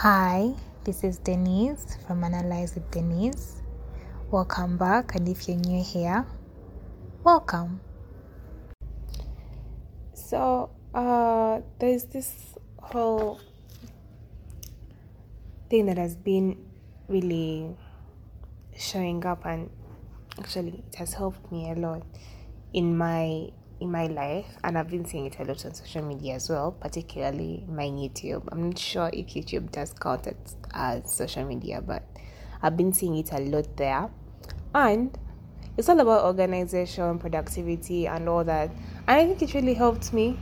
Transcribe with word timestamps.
Hi, 0.00 0.54
this 0.84 1.04
is 1.04 1.18
Denise 1.18 1.98
from 2.06 2.24
Analyze 2.24 2.74
with 2.74 2.90
Denise. 2.90 3.60
Welcome 4.30 4.78
back, 4.78 5.14
and 5.14 5.28
if 5.28 5.46
you're 5.46 5.58
new 5.58 5.84
here, 5.84 6.24
welcome. 7.22 7.82
So, 10.14 10.70
uh, 10.94 11.60
there's 11.78 12.04
this 12.04 12.32
whole 12.80 13.42
thing 15.68 15.84
that 15.84 15.98
has 15.98 16.16
been 16.16 16.56
really 17.06 17.76
showing 18.74 19.26
up, 19.26 19.44
and 19.44 19.68
actually, 20.38 20.82
it 20.88 20.94
has 20.94 21.12
helped 21.12 21.52
me 21.52 21.70
a 21.70 21.74
lot 21.74 22.06
in 22.72 22.96
my 22.96 23.50
in 23.80 23.90
my 23.90 24.06
life, 24.06 24.46
and 24.62 24.76
I've 24.76 24.90
been 24.90 25.04
seeing 25.04 25.26
it 25.26 25.38
a 25.38 25.44
lot 25.44 25.64
on 25.64 25.74
social 25.74 26.02
media 26.02 26.34
as 26.34 26.48
well, 26.48 26.72
particularly 26.72 27.64
my 27.68 27.84
YouTube. 27.84 28.46
I'm 28.52 28.68
not 28.68 28.78
sure 28.78 29.10
if 29.12 29.28
YouTube 29.28 29.72
does 29.72 29.92
count 29.92 30.26
it 30.26 30.54
as 30.72 31.12
social 31.14 31.44
media, 31.44 31.80
but 31.80 32.02
I've 32.62 32.76
been 32.76 32.92
seeing 32.92 33.16
it 33.16 33.32
a 33.32 33.38
lot 33.38 33.76
there. 33.76 34.10
And 34.74 35.16
it's 35.76 35.88
all 35.88 35.98
about 35.98 36.24
organization, 36.24 37.18
productivity, 37.18 38.06
and 38.06 38.28
all 38.28 38.44
that. 38.44 38.70
And 39.08 39.20
I 39.20 39.26
think 39.26 39.42
it 39.42 39.54
really 39.54 39.74
helped 39.74 40.12
me. 40.12 40.38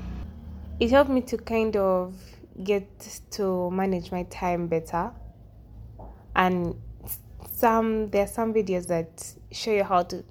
It 0.80 0.90
helped 0.90 1.10
me 1.10 1.20
to 1.22 1.38
kind 1.38 1.76
of 1.76 2.16
get 2.64 3.20
to 3.30 3.70
manage 3.70 4.10
my 4.10 4.24
time 4.24 4.66
better. 4.66 5.12
And 6.34 6.74
some 7.52 8.10
there 8.10 8.24
are 8.24 8.28
some 8.28 8.52
videos 8.54 8.86
that 8.88 9.32
show 9.50 9.72
you 9.72 9.84
how 9.84 10.02
to 10.04 10.24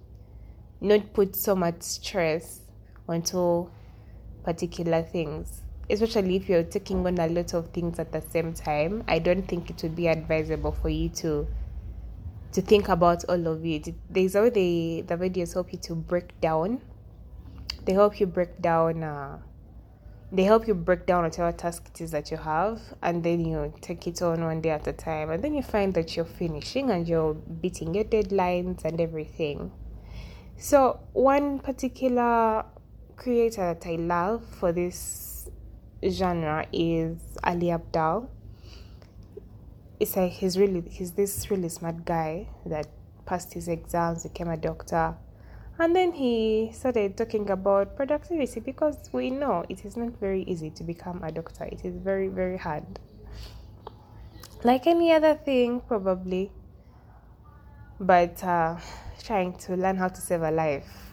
not 0.79 1.13
put 1.13 1.35
so 1.35 1.55
much 1.55 1.81
stress 1.81 2.61
onto 3.07 3.69
particular 4.43 5.01
things 5.01 5.61
especially 5.89 6.35
if 6.35 6.49
you're 6.49 6.63
taking 6.63 7.05
on 7.07 7.17
a 7.17 7.27
lot 7.27 7.53
of 7.53 7.69
things 7.69 7.99
at 7.99 8.11
the 8.11 8.21
same 8.21 8.53
time 8.53 9.03
i 9.07 9.19
don't 9.19 9.47
think 9.47 9.69
it 9.69 9.81
would 9.83 9.95
be 9.95 10.07
advisable 10.07 10.71
for 10.71 10.89
you 10.89 11.09
to 11.09 11.47
to 12.51 12.61
think 12.61 12.89
about 12.89 13.23
all 13.25 13.47
of 13.47 13.65
it. 13.65 13.93
There's 14.09 14.33
how 14.33 14.49
they 14.49 15.03
the 15.05 15.15
videos 15.15 15.53
help 15.53 15.71
you 15.71 15.79
to 15.79 15.95
break 15.95 16.39
down. 16.41 16.81
They 17.85 17.93
help 17.93 18.19
you 18.19 18.25
break 18.25 18.61
down 18.61 19.03
uh, 19.03 19.39
they 20.31 20.43
help 20.43 20.67
you 20.67 20.73
break 20.73 21.05
down 21.05 21.23
whatever 21.23 21.51
task 21.51 21.87
it 21.93 22.01
is 22.01 22.11
that 22.11 22.31
you 22.31 22.37
have 22.37 22.81
and 23.01 23.23
then 23.23 23.45
you 23.45 23.71
take 23.79 24.07
it 24.07 24.21
on 24.21 24.43
one 24.43 24.59
day 24.59 24.71
at 24.71 24.85
a 24.87 24.91
time 24.91 25.29
and 25.29 25.41
then 25.41 25.53
you 25.53 25.61
find 25.61 25.93
that 25.93 26.15
you're 26.15 26.25
finishing 26.25 26.89
and 26.89 27.07
you're 27.07 27.33
beating 27.33 27.93
your 27.93 28.03
deadlines 28.03 28.83
and 28.83 28.99
everything. 28.99 29.71
So 30.57 30.99
one 31.13 31.59
particular 31.59 32.65
creator 33.17 33.73
that 33.73 33.85
I 33.85 33.95
love 33.95 34.45
for 34.45 34.71
this 34.71 35.49
genre 36.07 36.65
is 36.71 37.17
Ali 37.43 37.67
Abdaal. 37.67 38.29
It's 39.99 40.15
like 40.15 40.31
he's 40.31 40.57
really 40.57 40.83
he's 40.89 41.11
this 41.13 41.49
really 41.49 41.69
smart 41.69 42.05
guy 42.05 42.47
that 42.65 42.87
passed 43.25 43.53
his 43.53 43.67
exams, 43.67 44.23
became 44.23 44.49
a 44.49 44.57
doctor, 44.57 45.15
and 45.79 45.95
then 45.95 46.11
he 46.13 46.71
started 46.73 47.17
talking 47.17 47.49
about 47.49 47.95
productivity 47.95 48.59
because 48.59 49.09
we 49.11 49.31
know 49.31 49.65
it 49.67 49.83
is 49.83 49.97
not 49.97 50.17
very 50.19 50.43
easy 50.43 50.69
to 50.69 50.83
become 50.83 51.23
a 51.23 51.31
doctor. 51.31 51.65
It 51.65 51.83
is 51.83 51.95
very 51.97 52.27
very 52.27 52.57
hard. 52.57 52.99
Like 54.63 54.87
any 54.87 55.11
other 55.11 55.33
thing, 55.35 55.81
probably, 55.81 56.51
but 57.99 58.43
uh, 58.43 58.77
trying 59.23 59.53
to 59.65 59.75
learn 59.75 59.97
how 59.97 60.07
to 60.07 60.21
save 60.21 60.43
a 60.43 60.51
life 60.51 61.06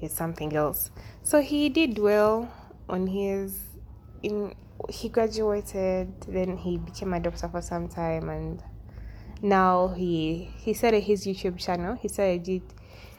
is 0.00 0.12
something 0.12 0.54
else. 0.54 0.90
So 1.22 1.40
he 1.40 1.68
did 1.68 1.98
well 1.98 2.52
on 2.88 3.06
his 3.06 3.58
in 4.22 4.54
he 4.88 5.08
graduated, 5.08 6.20
then 6.28 6.56
he 6.56 6.78
became 6.78 7.14
a 7.14 7.20
doctor 7.20 7.48
for 7.48 7.62
some 7.62 7.88
time 7.88 8.28
and 8.28 8.62
now 9.42 9.88
he 9.88 10.50
he 10.58 10.74
started 10.74 11.02
his 11.02 11.26
YouTube 11.26 11.58
channel. 11.58 11.94
He 11.94 12.08
started 12.08 12.48
it 12.48 12.62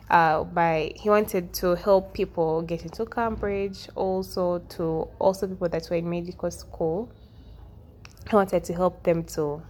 uh, 0.10 0.44
by 0.44 0.94
he 0.96 1.10
wanted 1.10 1.54
to 1.56 1.76
help 1.76 2.14
people 2.14 2.62
get 2.62 2.84
into 2.84 3.06
Cambridge, 3.06 3.90
also 3.96 4.60
to 4.70 5.08
also 5.20 5.48
people 5.48 5.70
that 5.70 5.88
were 5.90 5.98
in 5.98 6.10
medical 6.10 6.52
school. 6.52 7.12
He 8.30 8.36
wanted 8.36 8.64
to 8.66 8.74
help 8.74 9.04
them 9.04 9.24
to 9.36 9.62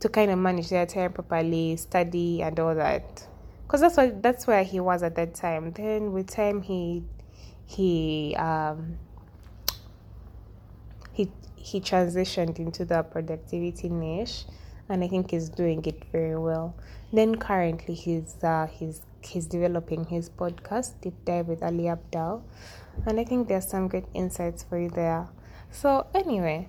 to 0.00 0.08
kind 0.08 0.30
of 0.30 0.38
manage 0.38 0.68
their 0.68 0.86
time 0.86 1.12
properly, 1.12 1.76
study 1.76 2.42
and 2.42 2.58
all 2.58 2.74
that 2.74 3.26
because 3.74 3.80
that's 3.80 3.96
what 3.96 4.22
that's 4.22 4.46
where 4.46 4.62
he 4.62 4.78
was 4.78 5.02
at 5.02 5.16
that 5.16 5.34
time. 5.34 5.72
Then 5.72 6.12
with 6.12 6.28
time 6.28 6.62
he 6.62 7.02
he 7.66 8.36
um 8.38 8.98
he 11.12 11.32
he 11.56 11.80
transitioned 11.80 12.60
into 12.60 12.84
the 12.84 13.02
productivity 13.02 13.88
niche 13.88 14.44
and 14.88 15.02
I 15.02 15.08
think 15.08 15.32
he's 15.32 15.48
doing 15.48 15.84
it 15.86 16.04
very 16.12 16.38
well. 16.38 16.76
Then 17.12 17.34
currently 17.34 17.94
he's 17.94 18.36
uh 18.44 18.68
he's 18.68 19.02
he's 19.22 19.46
developing 19.46 20.04
his 20.04 20.30
podcast 20.30 20.92
Deep 21.00 21.24
Dive 21.24 21.48
with 21.48 21.64
Ali 21.64 21.90
Abdaal 21.90 22.42
and 23.06 23.18
I 23.18 23.24
think 23.24 23.48
there's 23.48 23.66
some 23.66 23.88
great 23.88 24.06
insights 24.14 24.62
for 24.62 24.78
you 24.78 24.90
there. 24.90 25.26
So 25.72 26.06
anyway, 26.14 26.68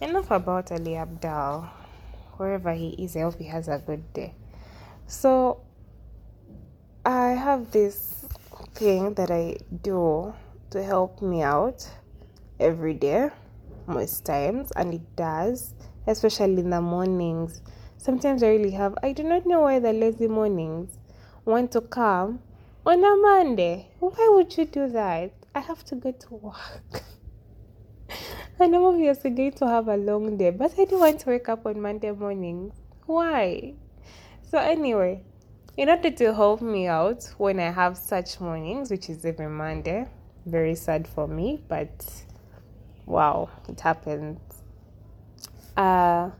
enough 0.00 0.30
about 0.30 0.70
Ali 0.70 0.92
Abdaal. 0.92 1.68
Wherever 2.36 2.72
he 2.72 2.90
is, 2.90 3.16
I 3.16 3.22
hope 3.22 3.36
he 3.38 3.46
has 3.46 3.66
a 3.66 3.82
good 3.84 4.12
day. 4.12 4.34
So 5.08 5.65
I 7.06 7.34
have 7.34 7.70
this 7.70 8.24
thing 8.74 9.14
that 9.14 9.30
I 9.30 9.58
do 9.80 10.34
to 10.70 10.82
help 10.82 11.22
me 11.22 11.40
out 11.40 11.88
every 12.58 12.94
day, 12.94 13.30
most 13.86 14.24
times, 14.24 14.72
and 14.72 14.92
it 14.92 15.14
does, 15.14 15.74
especially 16.08 16.58
in 16.58 16.70
the 16.70 16.80
mornings. 16.80 17.62
Sometimes 17.96 18.42
I 18.42 18.48
really 18.48 18.72
have, 18.72 18.96
I 19.04 19.12
do 19.12 19.22
not 19.22 19.46
know 19.46 19.60
why 19.60 19.78
the 19.78 19.92
lazy 19.92 20.26
mornings 20.26 20.98
want 21.44 21.70
to 21.72 21.80
come 21.80 22.40
on 22.84 23.04
a 23.04 23.16
Monday. 23.16 23.86
Why 24.00 24.28
would 24.32 24.58
you 24.58 24.64
do 24.64 24.88
that? 24.88 25.30
I 25.54 25.60
have 25.60 25.84
to 25.84 25.94
go 25.94 26.10
to 26.10 26.34
work. 26.34 27.04
and 28.58 28.74
I'm 28.74 28.82
obviously 28.82 29.30
going 29.30 29.52
to 29.52 29.68
have 29.68 29.86
a 29.86 29.96
long 29.96 30.36
day, 30.38 30.50
but 30.50 30.74
I 30.76 30.84
do 30.86 30.98
want 30.98 31.20
to 31.20 31.28
wake 31.28 31.48
up 31.48 31.66
on 31.66 31.80
Monday 31.80 32.10
mornings. 32.10 32.74
Why? 33.06 33.74
So, 34.42 34.58
anyway, 34.58 35.22
in 35.76 35.90
order 35.90 36.10
to 36.10 36.32
help 36.32 36.62
me 36.62 36.86
out 36.86 37.28
when 37.36 37.60
I 37.60 37.70
have 37.70 37.98
such 37.98 38.40
mornings, 38.40 38.90
which 38.90 39.10
is 39.10 39.24
every 39.24 39.48
Monday, 39.48 40.06
very 40.46 40.74
sad 40.74 41.06
for 41.06 41.28
me, 41.28 41.62
but 41.68 42.04
wow, 43.04 43.50
it 43.68 43.80
happens. 43.80 44.40
Uh, 45.76 46.30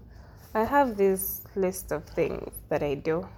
I 0.55 0.65
have 0.65 0.97
this 0.97 1.43
list 1.55 1.93
of 1.93 2.05
things 2.05 2.51
that 2.71 2.83
I 2.83 2.95
do 2.95 3.29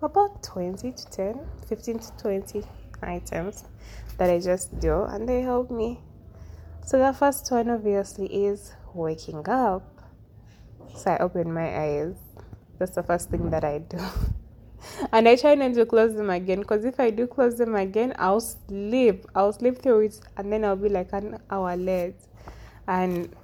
about 0.00 0.42
20 0.42 0.90
to 0.90 1.06
10, 1.10 1.40
15 1.68 1.98
to 1.98 2.12
20 2.16 2.64
items 3.02 3.64
that 4.16 4.30
I 4.30 4.40
just 4.40 4.78
do, 4.80 5.02
and 5.02 5.28
they 5.28 5.42
help 5.42 5.70
me. 5.70 6.00
So, 6.84 6.98
the 6.98 7.12
first 7.12 7.48
one 7.50 7.68
obviously 7.68 8.26
is 8.46 8.72
waking 8.94 9.48
up. 9.48 10.02
So, 10.96 11.12
I 11.12 11.18
open 11.18 11.52
my 11.52 11.78
eyes. 11.78 12.16
That's 12.78 12.92
the 12.92 13.02
first 13.02 13.30
thing 13.30 13.50
that 13.50 13.64
I 13.64 13.78
do. 13.78 13.98
and 15.12 15.28
I 15.28 15.36
try 15.36 15.54
not 15.54 15.74
to 15.74 15.86
close 15.86 16.14
them 16.14 16.30
again 16.30 16.60
because 16.60 16.84
if 16.84 16.98
I 16.98 17.10
do 17.10 17.26
close 17.26 17.56
them 17.56 17.74
again, 17.74 18.14
I'll 18.18 18.40
sleep. 18.40 19.26
I'll 19.34 19.52
sleep 19.52 19.78
through 19.82 20.00
it 20.00 20.20
and 20.36 20.52
then 20.52 20.64
I'll 20.64 20.76
be 20.76 20.88
like 20.88 21.12
an 21.12 21.38
hour 21.50 21.76
late, 21.76 22.16
and 22.86 23.34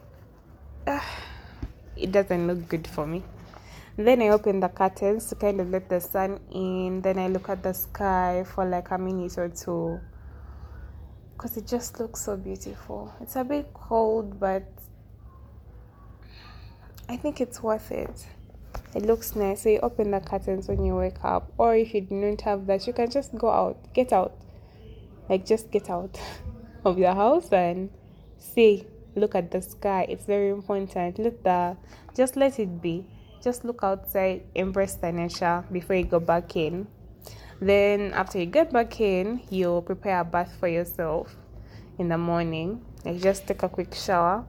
uh, 0.86 1.00
it 1.96 2.12
doesn't 2.12 2.46
look 2.46 2.68
good 2.68 2.86
for 2.86 3.06
me. 3.06 3.22
Then 3.96 4.22
I 4.22 4.28
open 4.28 4.60
the 4.60 4.68
curtains 4.68 5.28
to 5.30 5.34
kind 5.34 5.60
of 5.60 5.70
let 5.70 5.88
the 5.88 6.00
sun 6.00 6.38
in. 6.52 7.02
Then 7.02 7.18
I 7.18 7.26
look 7.26 7.48
at 7.48 7.64
the 7.64 7.72
sky 7.72 8.44
for 8.46 8.64
like 8.64 8.92
a 8.92 8.98
minute 8.98 9.36
or 9.36 9.48
two 9.48 9.98
because 11.32 11.56
it 11.56 11.66
just 11.66 11.98
looks 11.98 12.22
so 12.22 12.36
beautiful. 12.36 13.12
It's 13.20 13.34
a 13.34 13.42
bit 13.42 13.72
cold, 13.74 14.38
but 14.38 14.64
I 17.08 17.16
think 17.16 17.40
it's 17.40 17.60
worth 17.60 17.90
it 17.90 18.26
it 18.94 19.04
looks 19.04 19.36
nice. 19.36 19.62
So 19.62 19.68
you 19.68 19.80
open 19.80 20.10
the 20.10 20.20
curtains 20.20 20.68
when 20.68 20.84
you 20.84 20.96
wake 20.96 21.22
up, 21.24 21.52
or 21.58 21.76
if 21.76 21.94
you 21.94 22.00
don't 22.02 22.40
have 22.42 22.66
that, 22.66 22.86
you 22.86 22.92
can 22.92 23.10
just 23.10 23.34
go 23.36 23.50
out, 23.50 23.92
get 23.92 24.12
out, 24.12 24.36
like 25.28 25.44
just 25.44 25.70
get 25.70 25.90
out 25.90 26.18
of 26.84 26.98
your 26.98 27.14
house 27.14 27.52
and 27.52 27.90
see, 28.38 28.86
look 29.14 29.34
at 29.34 29.50
the 29.50 29.60
sky. 29.60 30.06
It's 30.08 30.24
very 30.24 30.50
important. 30.50 31.18
Look 31.18 31.42
the, 31.42 31.76
just 32.16 32.36
let 32.36 32.58
it 32.58 32.80
be. 32.80 33.04
Just 33.42 33.64
look 33.64 33.80
outside, 33.82 34.42
embrace 34.54 34.94
the 34.94 35.12
nature 35.12 35.64
before 35.70 35.96
you 35.96 36.04
go 36.04 36.18
back 36.18 36.56
in. 36.56 36.88
Then 37.60 38.12
after 38.12 38.38
you 38.38 38.46
get 38.46 38.72
back 38.72 39.00
in, 39.00 39.42
you 39.50 39.82
prepare 39.84 40.20
a 40.20 40.24
bath 40.24 40.56
for 40.58 40.68
yourself 40.68 41.36
in 41.98 42.08
the 42.08 42.18
morning. 42.18 42.84
You 43.04 43.18
just 43.18 43.46
take 43.46 43.62
a 43.62 43.68
quick 43.68 43.94
shower 43.94 44.44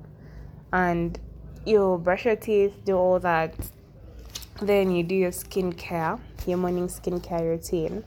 and 0.71 1.19
you 1.65 1.99
brush 2.03 2.25
your 2.25 2.35
teeth, 2.35 2.73
do 2.85 2.95
all 2.95 3.19
that 3.19 3.53
then 4.61 4.91
you 4.91 5.03
do 5.03 5.15
your 5.15 5.31
skincare, 5.31 6.19
your 6.45 6.57
morning 6.57 6.87
skincare 6.87 7.41
routine. 7.41 8.03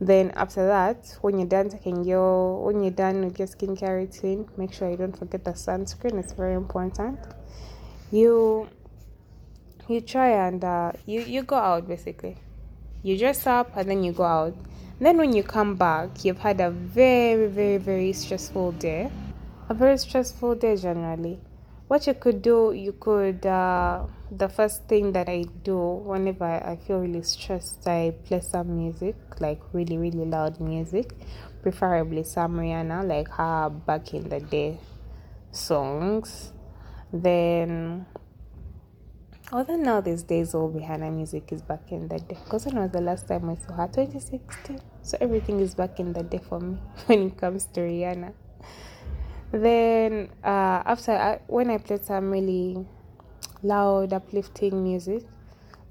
Then 0.00 0.30
after 0.36 0.66
that, 0.66 1.16
when 1.22 1.38
you're 1.38 1.48
done 1.48 1.70
taking 1.70 2.04
your 2.04 2.62
when 2.64 2.82
you're 2.82 2.90
done 2.90 3.24
with 3.24 3.38
your 3.38 3.48
skincare 3.48 3.96
routine, 4.00 4.48
make 4.56 4.72
sure 4.72 4.90
you 4.90 4.96
don't 4.96 5.16
forget 5.16 5.44
the 5.44 5.52
sunscreen. 5.52 6.18
It's 6.18 6.32
very 6.32 6.54
important. 6.54 7.18
you 8.10 8.68
you 9.88 10.00
try 10.00 10.30
and 10.46 10.64
uh, 10.64 10.92
you 11.06 11.20
you 11.22 11.42
go 11.42 11.56
out 11.56 11.88
basically. 11.88 12.36
You 13.02 13.18
dress 13.18 13.46
up 13.46 13.76
and 13.76 13.88
then 13.88 14.02
you 14.02 14.12
go 14.12 14.24
out. 14.24 14.54
then 15.00 15.18
when 15.18 15.32
you 15.32 15.42
come 15.42 15.76
back, 15.76 16.24
you've 16.24 16.38
had 16.38 16.60
a 16.60 16.70
very 16.70 17.46
very 17.46 17.78
very 17.78 18.12
stressful 18.12 18.72
day, 18.72 19.10
a 19.68 19.74
very 19.74 19.98
stressful 19.98 20.54
day 20.56 20.76
generally. 20.76 21.38
What 21.88 22.06
you 22.06 22.14
could 22.14 22.42
do, 22.42 22.72
you 22.72 22.92
could. 22.92 23.46
Uh, 23.46 24.06
the 24.30 24.48
first 24.48 24.88
thing 24.88 25.12
that 25.12 25.28
I 25.28 25.44
do 25.62 25.78
whenever 25.78 26.44
I 26.44 26.76
feel 26.76 26.98
really 26.98 27.22
stressed, 27.22 27.86
I 27.86 28.12
play 28.24 28.40
some 28.40 28.76
music, 28.76 29.14
like 29.38 29.60
really 29.72 29.96
really 29.96 30.24
loud 30.24 30.60
music, 30.60 31.14
preferably 31.62 32.24
some 32.24 32.56
Rihanna, 32.56 33.06
like 33.06 33.28
her 33.28 33.70
back 33.70 34.14
in 34.14 34.28
the 34.28 34.40
day 34.40 34.78
songs. 35.52 36.52
Then 37.12 38.06
Although 39.52 39.76
now 39.76 40.00
these 40.00 40.24
days 40.24 40.56
all 40.56 40.72
Rihanna 40.72 41.14
music 41.14 41.52
is 41.52 41.62
back 41.62 41.92
in 41.92 42.08
the 42.08 42.18
day. 42.18 42.36
Because 42.42 42.66
when 42.66 42.80
was 42.80 42.90
the 42.90 43.00
last 43.00 43.28
time 43.28 43.48
I 43.48 43.54
saw 43.54 43.74
her? 43.74 43.86
2016. 43.86 44.80
So 45.02 45.16
everything 45.20 45.60
is 45.60 45.72
back 45.72 46.00
in 46.00 46.12
the 46.12 46.24
day 46.24 46.40
for 46.48 46.58
me 46.58 46.78
when 47.06 47.28
it 47.28 47.36
comes 47.36 47.66
to 47.66 47.80
Rihanna. 47.82 48.32
Then 49.52 50.30
uh, 50.44 50.82
after 50.84 51.12
I, 51.12 51.40
when 51.46 51.70
I 51.70 51.78
played 51.78 52.04
some 52.04 52.30
really 52.30 52.86
loud, 53.62 54.12
uplifting 54.12 54.82
music, 54.82 55.22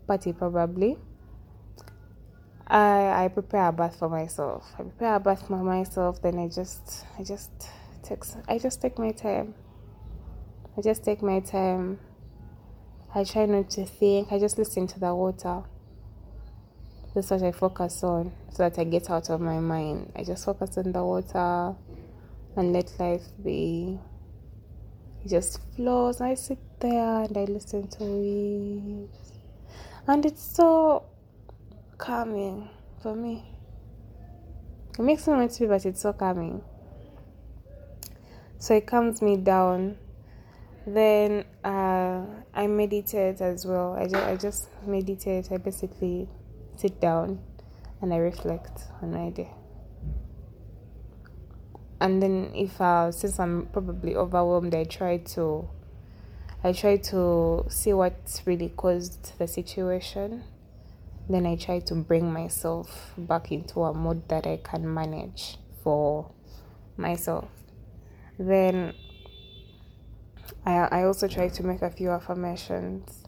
party 0.08 0.34
probably. 0.34 0.98
I 2.68 3.26
I 3.26 3.28
prepare 3.28 3.68
a 3.68 3.72
bath 3.72 3.98
for 4.00 4.10
myself. 4.10 4.74
I 4.74 4.84
prepare 4.84 5.16
a 5.16 5.20
bath 5.20 5.48
for 5.48 5.58
myself. 5.58 6.22
Then 6.22 6.40
I 6.40 6.48
just 6.48 7.06
I 7.20 7.24
just 7.24 7.52
take 8.04 8.24
I 8.48 8.58
just 8.58 8.82
take 8.82 8.98
my 8.98 9.12
time. 9.12 9.54
I 10.78 10.82
just 10.82 11.04
take 11.04 11.22
my 11.22 11.40
time 11.40 12.00
I 13.18 13.24
try 13.24 13.46
not 13.46 13.70
to 13.72 13.86
think, 13.86 14.34
I 14.34 14.40
just 14.40 14.58
listen 14.58 14.88
to 14.88 15.00
the 15.00 15.16
water. 15.16 15.64
That's 17.14 17.32
what 17.32 17.44
I 17.44 17.54
focus 17.54 18.04
on 18.04 18.34
so 18.50 18.64
that 18.64 18.78
I 18.78 18.84
get 18.84 19.10
out 19.10 19.30
of 19.30 19.40
my 19.40 19.58
mind. 19.60 20.12
I 20.18 20.26
just 20.26 20.44
focus 20.44 20.78
on 20.78 20.92
the 20.92 21.02
water 21.02 21.76
and 22.56 22.74
let 22.74 22.92
life 23.00 23.24
be. 23.44 24.00
It 25.24 25.30
just 25.30 25.60
flows. 25.76 26.22
I 26.22 26.36
sit 26.36 26.60
there 26.80 27.24
and 27.24 27.38
I 27.38 27.46
listen 27.46 27.88
to 27.88 28.04
it. 28.04 29.10
And 30.08 30.26
it's 30.26 30.44
so 30.44 31.06
calming 31.98 32.70
for 33.02 33.16
me. 33.16 33.44
It 34.98 35.02
makes 35.02 35.28
me 35.28 35.34
want 35.34 35.52
to 35.52 35.60
be, 35.60 35.66
but 35.66 35.86
it's 35.86 36.02
so 36.02 36.14
calming. 36.14 36.62
So 38.60 38.76
it 38.76 38.88
calms 38.88 39.22
me 39.22 39.38
down 39.38 39.98
then 40.88 41.46
uh, 41.64 42.24
I 42.54 42.68
meditate 42.68 43.42
as 43.42 43.66
well. 43.66 43.94
I 43.94 44.06
just, 44.06 44.24
I 44.24 44.36
just 44.36 44.70
meditate. 44.86 45.52
I 45.52 45.58
basically 45.58 46.30
sit 46.76 47.00
down 47.00 47.40
and 48.02 48.14
I 48.14 48.18
reflect 48.18 48.84
on 49.02 49.12
my 49.12 49.30
day. 49.32 49.50
And 52.00 52.22
then 52.22 52.52
if 52.54 52.80
uh, 52.82 53.12
since 53.12 53.40
I'm 53.40 53.68
probably 53.68 54.16
overwhelmed, 54.16 54.76
I 54.76 54.84
try 54.84 55.18
to 55.18 55.68
I 56.64 56.74
try 56.74 56.98
to 56.98 57.66
see 57.70 57.94
what 57.94 58.42
really 58.46 58.70
caused 58.70 59.38
the 59.38 59.48
situation. 59.48 60.44
Then 61.30 61.46
I 61.46 61.56
try 61.56 61.80
to 61.80 61.96
bring 61.96 62.32
myself 62.32 63.14
back 63.18 63.52
into 63.52 63.84
a 63.84 63.94
mode 63.94 64.28
that 64.30 64.46
I 64.46 64.60
can 64.64 64.94
manage 64.94 65.58
for 65.84 66.32
myself. 66.98 67.50
Then 68.38 68.94
I, 70.66 70.74
I 70.74 71.04
also 71.04 71.28
try 71.28 71.48
to 71.50 71.64
make 71.64 71.82
a 71.82 71.90
few 71.90 72.10
affirmations, 72.12 73.28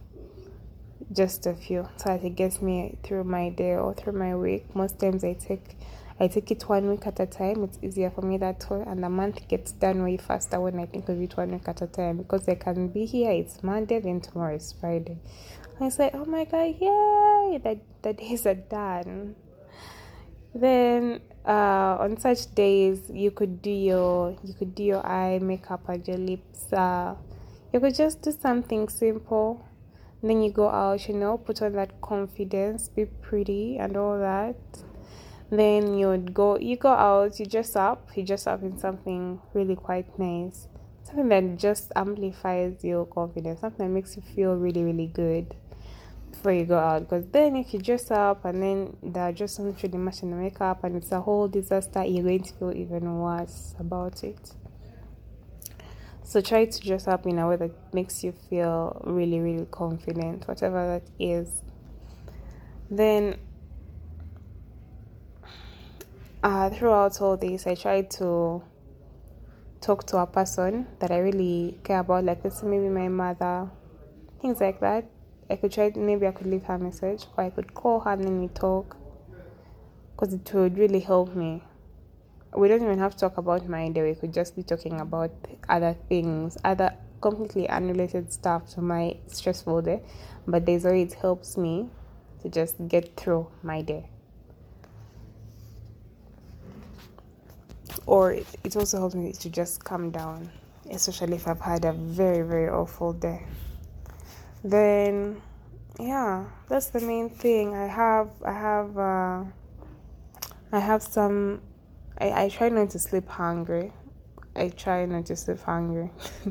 just 1.11 1.45
a 1.45 1.53
few, 1.53 1.87
so 1.97 2.09
that 2.09 2.23
it 2.23 2.35
gets 2.35 2.61
me 2.61 2.97
through 3.03 3.23
my 3.23 3.49
day 3.49 3.75
or 3.75 3.93
through 3.93 4.13
my 4.13 4.35
week. 4.35 4.75
Most 4.75 4.99
times 4.99 5.23
I 5.23 5.33
take 5.33 5.77
I 6.19 6.27
take 6.27 6.49
it 6.49 6.67
one 6.67 6.89
week 6.89 7.05
at 7.05 7.19
a 7.19 7.27
time. 7.27 7.63
It's 7.63 7.77
easier 7.81 8.09
for 8.09 8.21
me 8.23 8.37
that 8.37 8.65
way, 8.71 8.83
and 8.87 9.03
the 9.03 9.09
month 9.09 9.47
gets 9.47 9.71
done 9.71 10.03
way 10.03 10.17
faster 10.17 10.59
when 10.59 10.79
I 10.79 10.87
think 10.87 11.09
of 11.09 11.21
it 11.21 11.37
one 11.37 11.51
week 11.51 11.67
at 11.67 11.81
a 11.83 11.87
time 11.87 12.17
because 12.17 12.47
I 12.49 12.55
can 12.55 12.87
be 12.87 13.05
here. 13.05 13.31
It's 13.31 13.61
Monday, 13.61 13.99
then 13.99 14.21
tomorrow 14.21 14.55
is 14.55 14.73
Friday. 14.79 15.19
I 15.79 15.89
say, 15.89 16.09
"Oh 16.15 16.25
my 16.25 16.45
God, 16.45 16.73
yay! 16.79 17.59
That 17.63 17.77
the 18.01 18.13
days 18.13 18.47
are 18.47 18.55
done." 18.55 19.35
Then 20.55 21.21
uh, 21.45 21.97
on 21.99 22.17
such 22.17 22.53
days, 22.55 23.11
you 23.13 23.29
could 23.29 23.61
do 23.61 23.69
your 23.69 24.35
you 24.43 24.55
could 24.55 24.73
do 24.73 24.83
your 24.83 25.05
eye 25.05 25.37
makeup 25.39 25.87
and 25.87 26.07
your 26.07 26.17
lips. 26.17 26.73
Uh, 26.73 27.15
you 27.71 27.79
could 27.79 27.93
just 27.93 28.23
do 28.23 28.31
something 28.31 28.89
simple. 28.89 29.63
And 30.21 30.31
then 30.31 30.41
you 30.41 30.51
go 30.51 30.67
out, 30.67 31.07
you 31.07 31.13
know, 31.13 31.37
put 31.37 31.61
on 31.61 31.73
that 31.73 32.01
confidence, 32.01 32.89
be 32.89 33.05
pretty 33.05 33.77
and 33.77 33.95
all 33.95 34.17
that. 34.17 34.55
Then 35.49 35.97
you'd 35.97 36.33
go 36.33 36.57
you 36.57 36.75
go 36.75 36.89
out, 36.89 37.39
you 37.39 37.45
dress 37.45 37.75
up, 37.75 38.09
you 38.15 38.23
dress 38.23 38.47
up 38.47 38.61
in 38.63 38.77
something 38.77 39.39
really 39.53 39.75
quite 39.75 40.19
nice. 40.19 40.67
Something 41.03 41.29
that 41.29 41.57
just 41.57 41.91
amplifies 41.95 42.83
your 42.83 43.05
confidence, 43.05 43.61
something 43.61 43.87
that 43.87 43.93
makes 43.93 44.17
you 44.17 44.23
feel 44.35 44.55
really, 44.55 44.83
really 44.83 45.07
good 45.07 45.55
before 46.31 46.51
you 46.51 46.65
go 46.65 46.77
out. 46.77 47.03
Because 47.03 47.25
then 47.27 47.55
if 47.55 47.73
you 47.73 47.79
dress 47.79 48.11
up 48.11 48.43
and 48.43 48.61
then 48.61 48.97
the 49.01 49.31
dress 49.31 49.57
doesn't 49.57 49.81
really 49.81 49.97
match 49.97 50.19
the 50.19 50.27
makeup 50.27 50.83
and 50.83 50.97
it's 50.97 51.13
a 51.13 51.21
whole 51.21 51.47
disaster, 51.47 52.03
you're 52.03 52.23
going 52.23 52.43
to 52.43 52.53
feel 52.55 52.73
even 52.75 53.19
worse 53.19 53.73
about 53.79 54.23
it. 54.25 54.51
So 56.23 56.41
try 56.41 56.65
to 56.65 56.81
dress 56.81 57.07
up 57.07 57.25
in 57.25 57.39
a 57.39 57.47
way 57.47 57.55
that 57.55 57.93
makes 57.93 58.21
you 58.21 58.33
feel 58.49 59.01
really, 59.05 59.39
really 59.39 59.65
confident, 59.71 60.45
whatever 60.45 60.99
that 60.99 61.09
is. 61.17 61.61
Then, 62.91 63.37
uh, 66.43 66.69
throughout 66.69 67.19
all 67.21 67.37
this, 67.37 67.67
I 67.67 67.75
try 67.75 68.01
to 68.01 68.61
talk 69.81 70.05
to 70.07 70.17
a 70.17 70.27
person 70.27 70.87
that 70.99 71.11
I 71.11 71.19
really 71.19 71.79
care 71.83 71.99
about, 71.99 72.23
like 72.23 72.43
let's 72.43 72.61
say 72.61 72.67
maybe 72.67 72.89
my 72.89 73.07
mother, 73.07 73.69
things 74.41 74.59
like 74.59 74.79
that. 74.81 75.05
I 75.49 75.55
could 75.55 75.71
try, 75.71 75.91
maybe 75.95 76.27
I 76.27 76.31
could 76.31 76.47
leave 76.47 76.63
her 76.63 76.75
a 76.75 76.79
message, 76.79 77.25
or 77.37 77.43
I 77.45 77.49
could 77.49 77.73
call 77.73 78.01
her 78.01 78.11
and 78.11 78.23
then 78.23 78.41
we 78.41 78.47
talk, 78.49 78.97
because 80.11 80.33
it 80.33 80.53
would 80.53 80.77
really 80.77 80.99
help 80.99 81.35
me 81.35 81.63
we 82.57 82.67
don't 82.67 82.81
even 82.81 82.99
have 82.99 83.13
to 83.13 83.17
talk 83.19 83.37
about 83.37 83.67
my 83.67 83.89
day. 83.89 84.01
We 84.01 84.15
could 84.15 84.33
just 84.33 84.55
be 84.55 84.63
talking 84.63 84.99
about 84.99 85.31
other 85.69 85.95
things, 86.09 86.57
other 86.63 86.93
completely 87.21 87.69
unrelated 87.69 88.31
stuff 88.31 88.67
to 88.73 88.81
my 88.81 89.17
stressful 89.27 89.83
day. 89.83 90.01
But 90.47 90.65
there's 90.65 90.83
way 90.83 91.03
it 91.03 91.13
helps 91.13 91.57
me 91.57 91.89
to 92.41 92.49
just 92.49 92.75
get 92.87 93.15
through 93.15 93.47
my 93.63 93.81
day. 93.81 94.09
Or 98.05 98.33
it, 98.33 98.47
it 98.63 98.75
also 98.75 98.97
helps 98.99 99.15
me 99.15 99.33
to 99.33 99.49
just 99.49 99.83
calm 99.83 100.11
down, 100.11 100.49
especially 100.89 101.35
if 101.35 101.47
I've 101.47 101.61
had 101.61 101.85
a 101.85 101.93
very, 101.93 102.47
very 102.47 102.69
awful 102.69 103.13
day. 103.13 103.45
Then, 104.63 105.41
yeah, 105.99 106.45
that's 106.69 106.87
the 106.87 107.01
main 107.01 107.29
thing. 107.29 107.75
I 107.75 107.87
have, 107.87 108.29
I 108.43 108.53
have, 108.53 108.97
uh, 108.97 109.43
I 110.71 110.79
have 110.79 111.01
some 111.01 111.61
I, 112.19 112.45
I 112.45 112.49
try 112.49 112.69
not 112.69 112.89
to 112.91 112.99
sleep 112.99 113.27
hungry. 113.27 113.91
I 114.55 114.69
try 114.69 115.05
not 115.05 115.27
to 115.27 115.35
sleep 115.35 115.59
hungry. 115.59 116.09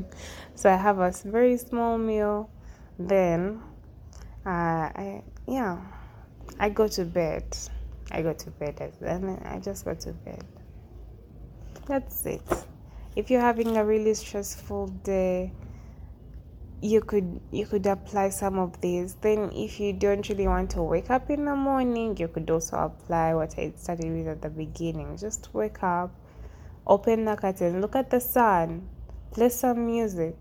so 0.55 0.69
I 0.69 0.77
have 0.77 0.99
a 0.99 1.11
very 1.25 1.57
small 1.57 1.97
meal. 1.97 2.49
Then, 2.97 3.61
uh, 4.45 4.49
I 4.49 5.23
yeah, 5.45 5.79
I 6.59 6.69
go 6.69 6.87
to 6.87 7.05
bed. 7.05 7.43
I 8.09 8.21
go 8.21 8.33
to 8.33 8.49
bed 8.51 8.93
I 9.45 9.59
just 9.59 9.83
go 9.83 9.93
to 9.93 10.13
bed. 10.13 10.43
That's 11.87 12.25
it. 12.25 12.41
If 13.15 13.31
you're 13.31 13.39
having 13.39 13.77
a 13.77 13.85
really 13.85 14.13
stressful 14.13 14.87
day, 15.05 15.53
you 16.81 16.99
could 16.99 17.39
you 17.51 17.65
could 17.65 17.85
apply 17.85 18.29
some 18.29 18.59
of 18.59 18.79
these. 18.81 19.15
Then 19.15 19.51
if 19.53 19.79
you 19.79 19.93
don't 19.93 20.27
really 20.27 20.47
want 20.47 20.71
to 20.71 20.83
wake 20.83 21.09
up 21.09 21.29
in 21.29 21.45
the 21.45 21.55
morning 21.55 22.15
you 22.17 22.27
could 22.27 22.49
also 22.49 22.77
apply 22.77 23.33
what 23.33 23.57
i 23.57 23.71
started 23.77 24.11
with 24.11 24.27
at 24.27 24.41
the 24.41 24.49
beginning. 24.49 25.17
Just 25.17 25.53
wake 25.53 25.81
up 25.81 26.13
open 26.85 27.25
the 27.25 27.35
curtain 27.35 27.81
look 27.81 27.95
at 27.95 28.09
the 28.09 28.19
sun 28.19 28.87
play 29.31 29.49
some 29.49 29.85
music. 29.85 30.35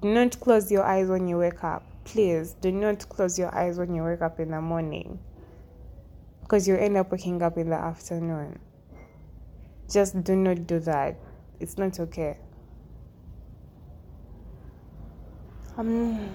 Do 0.00 0.12
not 0.12 0.40
close 0.40 0.70
your 0.70 0.84
eyes 0.84 1.08
when 1.08 1.28
you 1.28 1.38
wake 1.38 1.62
up. 1.62 1.84
Please 2.04 2.54
do 2.60 2.72
not 2.72 3.08
close 3.08 3.38
your 3.38 3.54
eyes 3.54 3.78
when 3.78 3.94
you 3.94 4.02
wake 4.02 4.22
up 4.22 4.40
in 4.40 4.50
the 4.50 4.60
morning 4.60 5.18
because 6.40 6.66
you 6.66 6.76
end 6.76 6.96
up 6.96 7.12
waking 7.12 7.42
up 7.42 7.58
in 7.58 7.68
the 7.68 7.76
afternoon 7.76 8.58
just 9.88 10.22
do 10.24 10.36
not 10.36 10.66
do 10.66 10.78
that 10.80 11.16
it's 11.60 11.78
not 11.78 11.98
okay 12.00 12.36
Um, 15.78 16.30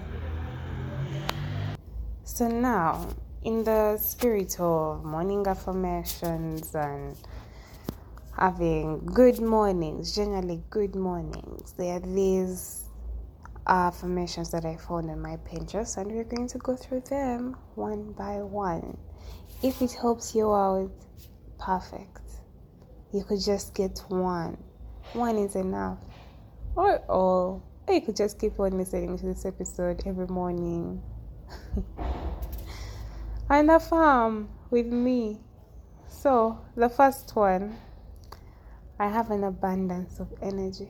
so 2.22 2.46
now, 2.46 3.08
in 3.42 3.64
the 3.64 3.98
spirit 3.98 4.60
of 4.60 5.04
morning 5.04 5.44
affirmations 5.48 6.76
and 6.76 7.16
having 8.38 9.04
good 9.06 9.40
mornings, 9.40 10.14
generally 10.14 10.62
good 10.70 10.94
mornings, 10.94 11.72
there 11.76 11.96
are 11.96 12.00
these 12.00 12.84
affirmations 13.66 14.52
that 14.52 14.64
I 14.64 14.76
found 14.76 15.10
on 15.10 15.20
my 15.20 15.38
Pinterest, 15.38 15.96
and 15.96 16.12
we're 16.12 16.22
going 16.22 16.46
to 16.46 16.58
go 16.58 16.76
through 16.76 17.00
them 17.00 17.56
one 17.74 18.12
by 18.12 18.36
one. 18.42 18.96
If 19.60 19.82
it 19.82 19.90
helps 19.90 20.36
you 20.36 20.54
out, 20.54 20.92
perfect. 21.58 22.21
You 23.12 23.24
could 23.24 23.40
just 23.40 23.74
get 23.74 23.98
one, 24.08 24.56
one 25.12 25.36
is 25.36 25.54
enough, 25.56 25.98
or 26.74 26.98
all. 27.08 27.62
Or 27.86 27.94
you 27.94 28.00
could 28.00 28.16
just 28.16 28.38
keep 28.38 28.58
on 28.60 28.78
listening 28.78 29.18
to 29.18 29.26
this 29.26 29.44
episode 29.44 30.02
every 30.06 30.28
morning. 30.28 31.02
and 33.50 33.82
farm 33.82 34.48
with 34.70 34.86
me. 34.86 35.40
So, 36.08 36.60
the 36.76 36.88
first 36.88 37.34
one 37.34 37.76
I 38.98 39.08
have 39.08 39.30
an 39.32 39.42
abundance 39.44 40.20
of 40.20 40.32
energy. 40.40 40.88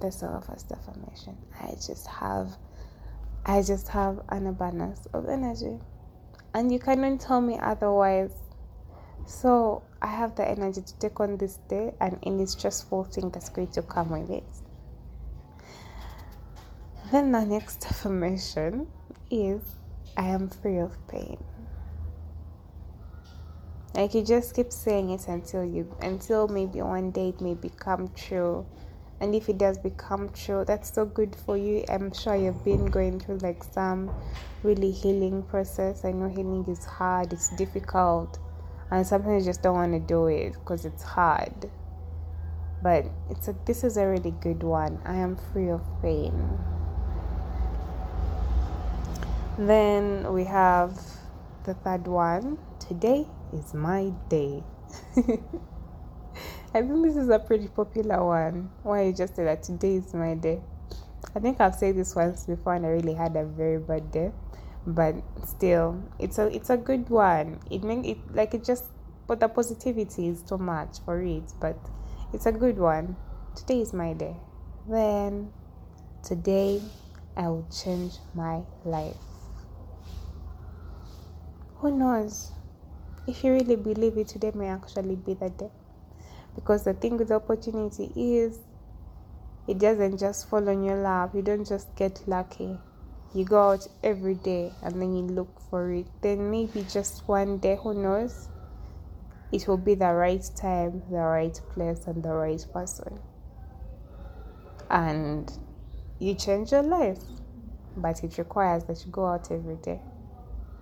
That's 0.00 0.22
our 0.22 0.40
first 0.40 0.72
affirmation. 0.72 1.36
I 1.60 1.72
just 1.74 2.06
have 2.06 2.56
I 3.44 3.62
just 3.62 3.88
have 3.88 4.20
an 4.30 4.46
abundance 4.46 5.06
of 5.12 5.28
energy. 5.28 5.78
And 6.54 6.72
you 6.72 6.78
cannot 6.78 7.20
tell 7.20 7.40
me 7.40 7.58
otherwise. 7.60 8.32
So 9.26 9.82
I 10.00 10.06
have 10.06 10.36
the 10.36 10.48
energy 10.48 10.82
to 10.82 10.98
take 10.98 11.18
on 11.18 11.36
this 11.36 11.58
day 11.68 11.92
and 12.00 12.18
any 12.22 12.46
stressful 12.46 13.04
thing 13.04 13.30
that's 13.30 13.48
going 13.48 13.68
to 13.72 13.82
come 13.82 14.10
with 14.10 14.30
it. 14.30 14.44
Then 17.10 17.32
the 17.32 17.44
next 17.44 17.84
affirmation 17.86 18.86
is 19.30 19.62
I 20.16 20.26
am 20.28 20.48
free 20.48 20.78
of 20.78 20.96
pain. 21.08 21.42
Like 23.94 24.14
you 24.14 24.22
just 24.22 24.54
keep 24.54 24.70
saying 24.70 25.10
it 25.10 25.26
until 25.26 25.64
you 25.64 25.92
until 26.02 26.48
maybe 26.48 26.82
one 26.82 27.10
day 27.10 27.30
it 27.30 27.40
may 27.40 27.54
become 27.54 28.10
true. 28.14 28.64
And 29.20 29.34
if 29.34 29.48
it 29.48 29.56
does 29.56 29.78
become 29.78 30.28
true, 30.30 30.64
that's 30.66 30.92
so 30.92 31.06
good 31.06 31.34
for 31.34 31.56
you. 31.56 31.84
I'm 31.88 32.12
sure 32.12 32.36
you've 32.36 32.62
been 32.64 32.86
going 32.86 33.18
through 33.18 33.38
like 33.38 33.64
some 33.64 34.10
really 34.62 34.90
healing 34.90 35.42
process. 35.44 36.04
I 36.04 36.12
know 36.12 36.28
healing 36.28 36.66
is 36.68 36.84
hard, 36.84 37.32
it's 37.32 37.48
difficult, 37.56 38.38
and 38.90 39.06
sometimes 39.06 39.44
you 39.44 39.50
just 39.50 39.62
don't 39.62 39.74
want 39.74 39.92
to 39.92 40.00
do 40.00 40.26
it 40.26 40.52
because 40.52 40.84
it's 40.84 41.02
hard. 41.02 41.70
But 42.82 43.06
it's 43.30 43.48
a 43.48 43.56
this 43.64 43.82
is 43.84 43.96
a 43.96 44.06
really 44.06 44.32
good 44.40 44.62
one. 44.62 45.00
I 45.04 45.16
am 45.16 45.36
free 45.52 45.70
of 45.70 45.82
pain. 46.02 46.58
Then 49.58 50.32
we 50.32 50.44
have 50.44 51.00
the 51.64 51.74
third 51.74 52.06
one. 52.06 52.58
Today 52.78 53.26
is 53.52 53.74
my 53.74 54.12
day. 54.28 54.62
I 56.76 56.82
think 56.82 57.02
this 57.06 57.16
is 57.16 57.30
a 57.30 57.38
pretty 57.38 57.68
popular 57.68 58.22
one. 58.24 58.70
Why 58.82 59.04
you 59.04 59.12
just 59.14 59.34
say 59.34 59.44
that 59.44 59.62
today 59.62 59.94
is 59.94 60.12
my 60.12 60.34
day? 60.34 60.60
I 61.34 61.40
think 61.40 61.60
I've 61.60 61.74
said 61.74 61.96
this 61.96 62.14
once 62.14 62.44
before 62.44 62.74
and 62.74 62.84
I 62.84 62.90
really 62.90 63.14
had 63.14 63.34
a 63.34 63.44
very 63.44 63.78
bad 63.78 64.12
day. 64.12 64.30
But 64.86 65.16
still, 65.44 66.02
it's 66.18 66.38
a 66.38 66.46
it's 66.54 66.70
a 66.70 66.76
good 66.76 67.10
one. 67.10 67.58
It 67.70 67.82
make 67.82 68.06
it 68.06 68.18
like 68.34 68.54
it 68.54 68.64
just 68.64 68.84
but 69.26 69.40
the 69.40 69.48
positivity 69.48 70.28
is 70.28 70.42
too 70.42 70.58
much 70.58 71.00
for 71.04 71.20
it, 71.20 71.52
but 71.60 71.76
it's 72.32 72.46
a 72.46 72.52
good 72.52 72.78
one. 72.78 73.16
Today 73.56 73.80
is 73.80 73.92
my 73.92 74.12
day. 74.12 74.36
Then 74.88 75.50
today 76.22 76.80
I 77.36 77.48
will 77.48 77.66
change 77.70 78.14
my 78.34 78.62
life. 78.84 79.16
Who 81.78 81.90
knows? 81.90 82.52
if 83.26 83.42
you 83.42 83.52
really 83.52 83.76
believe 83.76 84.16
it, 84.16 84.28
today 84.28 84.52
may 84.54 84.68
actually 84.68 85.16
be 85.16 85.34
the 85.34 85.50
day. 85.50 85.70
Because 86.54 86.84
the 86.84 86.94
thing 86.94 87.16
with 87.16 87.30
opportunity 87.30 88.10
is, 88.14 88.58
it 89.66 89.78
doesn't 89.78 90.18
just 90.18 90.48
fall 90.48 90.68
on 90.68 90.84
your 90.84 90.96
lap. 90.96 91.30
You 91.34 91.42
don't 91.42 91.66
just 91.66 91.94
get 91.96 92.22
lucky. 92.26 92.78
You 93.34 93.44
go 93.44 93.70
out 93.72 93.86
every 94.02 94.34
day 94.34 94.72
and 94.82 95.00
then 95.00 95.14
you 95.14 95.22
look 95.22 95.60
for 95.70 95.92
it. 95.92 96.06
Then 96.22 96.50
maybe 96.50 96.86
just 96.90 97.26
one 97.28 97.58
day, 97.58 97.78
who 97.82 97.94
knows? 97.94 98.48
It 99.52 99.68
will 99.68 99.76
be 99.76 99.94
the 99.94 100.12
right 100.12 100.44
time, 100.56 101.02
the 101.10 101.18
right 101.18 101.60
place, 101.70 102.06
and 102.06 102.22
the 102.22 102.32
right 102.32 102.64
person. 102.72 103.18
And 104.90 105.52
you 106.18 106.34
change 106.34 106.72
your 106.72 106.82
life. 106.82 107.18
But 107.96 108.24
it 108.24 108.38
requires 108.38 108.84
that 108.84 109.04
you 109.04 109.12
go 109.12 109.26
out 109.26 109.50
every 109.50 109.76
day 109.76 110.00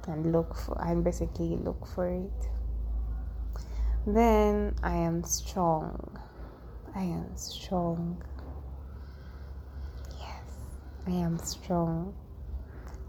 and 0.09 0.33
look 0.33 0.55
for 0.55 0.81
and 0.83 1.05
basically 1.05 1.57
look 1.57 1.87
for 1.87 2.09
it 2.09 2.49
then 4.07 4.75
i 4.83 4.95
am 4.95 5.25
strong 5.25 6.19
i 6.95 7.03
am 7.03 7.37
strong 7.37 8.23
yes 10.19 10.59
i 11.07 11.11
am 11.11 11.39
strong 11.39 12.15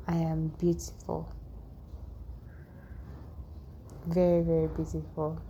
i 0.07 0.15
am 0.15 0.47
beautiful 0.59 1.27
very 4.07 4.41
very 4.41 4.67
beautiful 4.67 5.41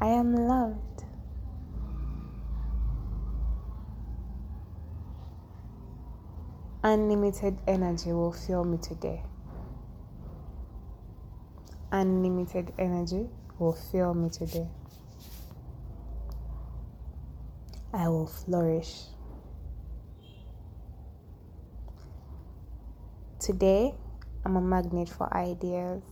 i 0.00 0.06
am 0.06 0.34
loved 0.34 1.04
unlimited 6.82 7.58
energy 7.66 8.12
will 8.12 8.32
fill 8.32 8.64
me 8.64 8.78
today 8.78 9.22
unlimited 11.92 12.72
energy 12.78 13.28
will 13.58 13.72
fill 13.72 14.14
me 14.14 14.30
today. 14.30 14.66
I 17.92 18.08
will 18.08 18.26
flourish. 18.26 19.02
Today, 23.50 23.92
I'm 24.44 24.54
a 24.54 24.60
magnet 24.60 25.08
for 25.08 25.26
ideas. 25.36 26.04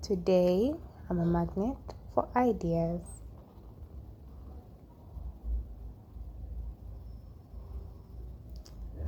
Today, 0.00 0.72
I'm 1.10 1.20
a 1.20 1.26
magnet 1.26 1.76
for 2.14 2.26
ideas. 2.34 3.02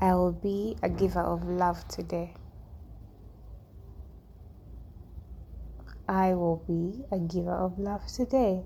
I 0.02 0.12
will 0.12 0.33
be 0.33 0.76
a 0.83 0.90
giver 0.90 1.23
of 1.23 1.49
love 1.49 1.88
today. 1.88 2.35
I 6.06 6.35
will 6.35 6.62
be 6.68 7.04
a 7.11 7.18
giver 7.18 7.56
of 7.56 7.78
love 7.78 8.06
today. 8.06 8.64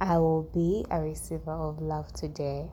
I 0.00 0.18
will 0.18 0.42
be 0.42 0.84
a 0.90 1.00
receiver 1.00 1.52
of 1.52 1.80
love 1.80 2.12
today. 2.12 2.66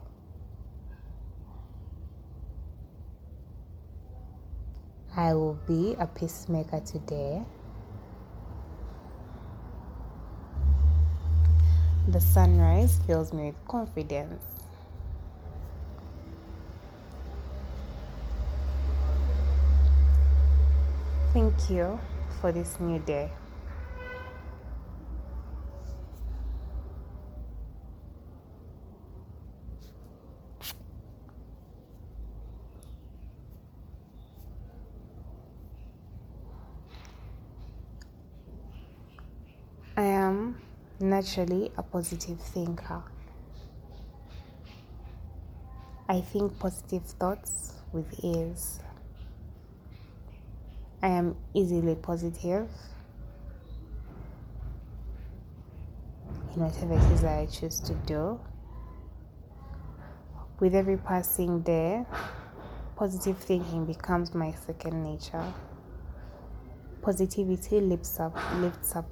I 5.16 5.32
will 5.32 5.56
be 5.66 5.94
a 6.00 6.08
peacemaker 6.08 6.80
today. 6.80 7.40
The 12.08 12.20
sunrise 12.20 12.98
fills 13.06 13.32
me 13.32 13.46
with 13.46 13.68
confidence. 13.68 14.42
Thank 21.32 21.70
you 21.70 21.98
for 22.40 22.50
this 22.50 22.78
new 22.80 22.98
day. 22.98 23.30
I 39.96 40.02
am 40.02 40.60
naturally 41.24 41.72
a 41.78 41.82
positive 41.82 42.38
thinker. 42.38 43.02
I 46.06 46.20
think 46.20 46.58
positive 46.58 47.02
thoughts 47.02 47.72
with 47.92 48.22
ease. 48.22 48.80
I 51.02 51.08
am 51.08 51.34
easily 51.54 51.94
positive 51.94 52.68
in 56.54 56.60
whatever 56.60 56.92
it 56.92 57.12
is 57.12 57.22
that 57.22 57.38
I 57.38 57.46
choose 57.46 57.80
to 57.80 57.94
do. 58.06 58.38
With 60.60 60.74
every 60.74 60.98
passing 60.98 61.62
day, 61.62 62.04
positive 62.96 63.38
thinking 63.38 63.86
becomes 63.86 64.34
my 64.34 64.52
second 64.66 65.02
nature. 65.02 65.54
Positivity 67.00 67.80
lifts 67.80 68.20
up 68.20 68.36
lifts 68.56 68.94
up 68.94 69.10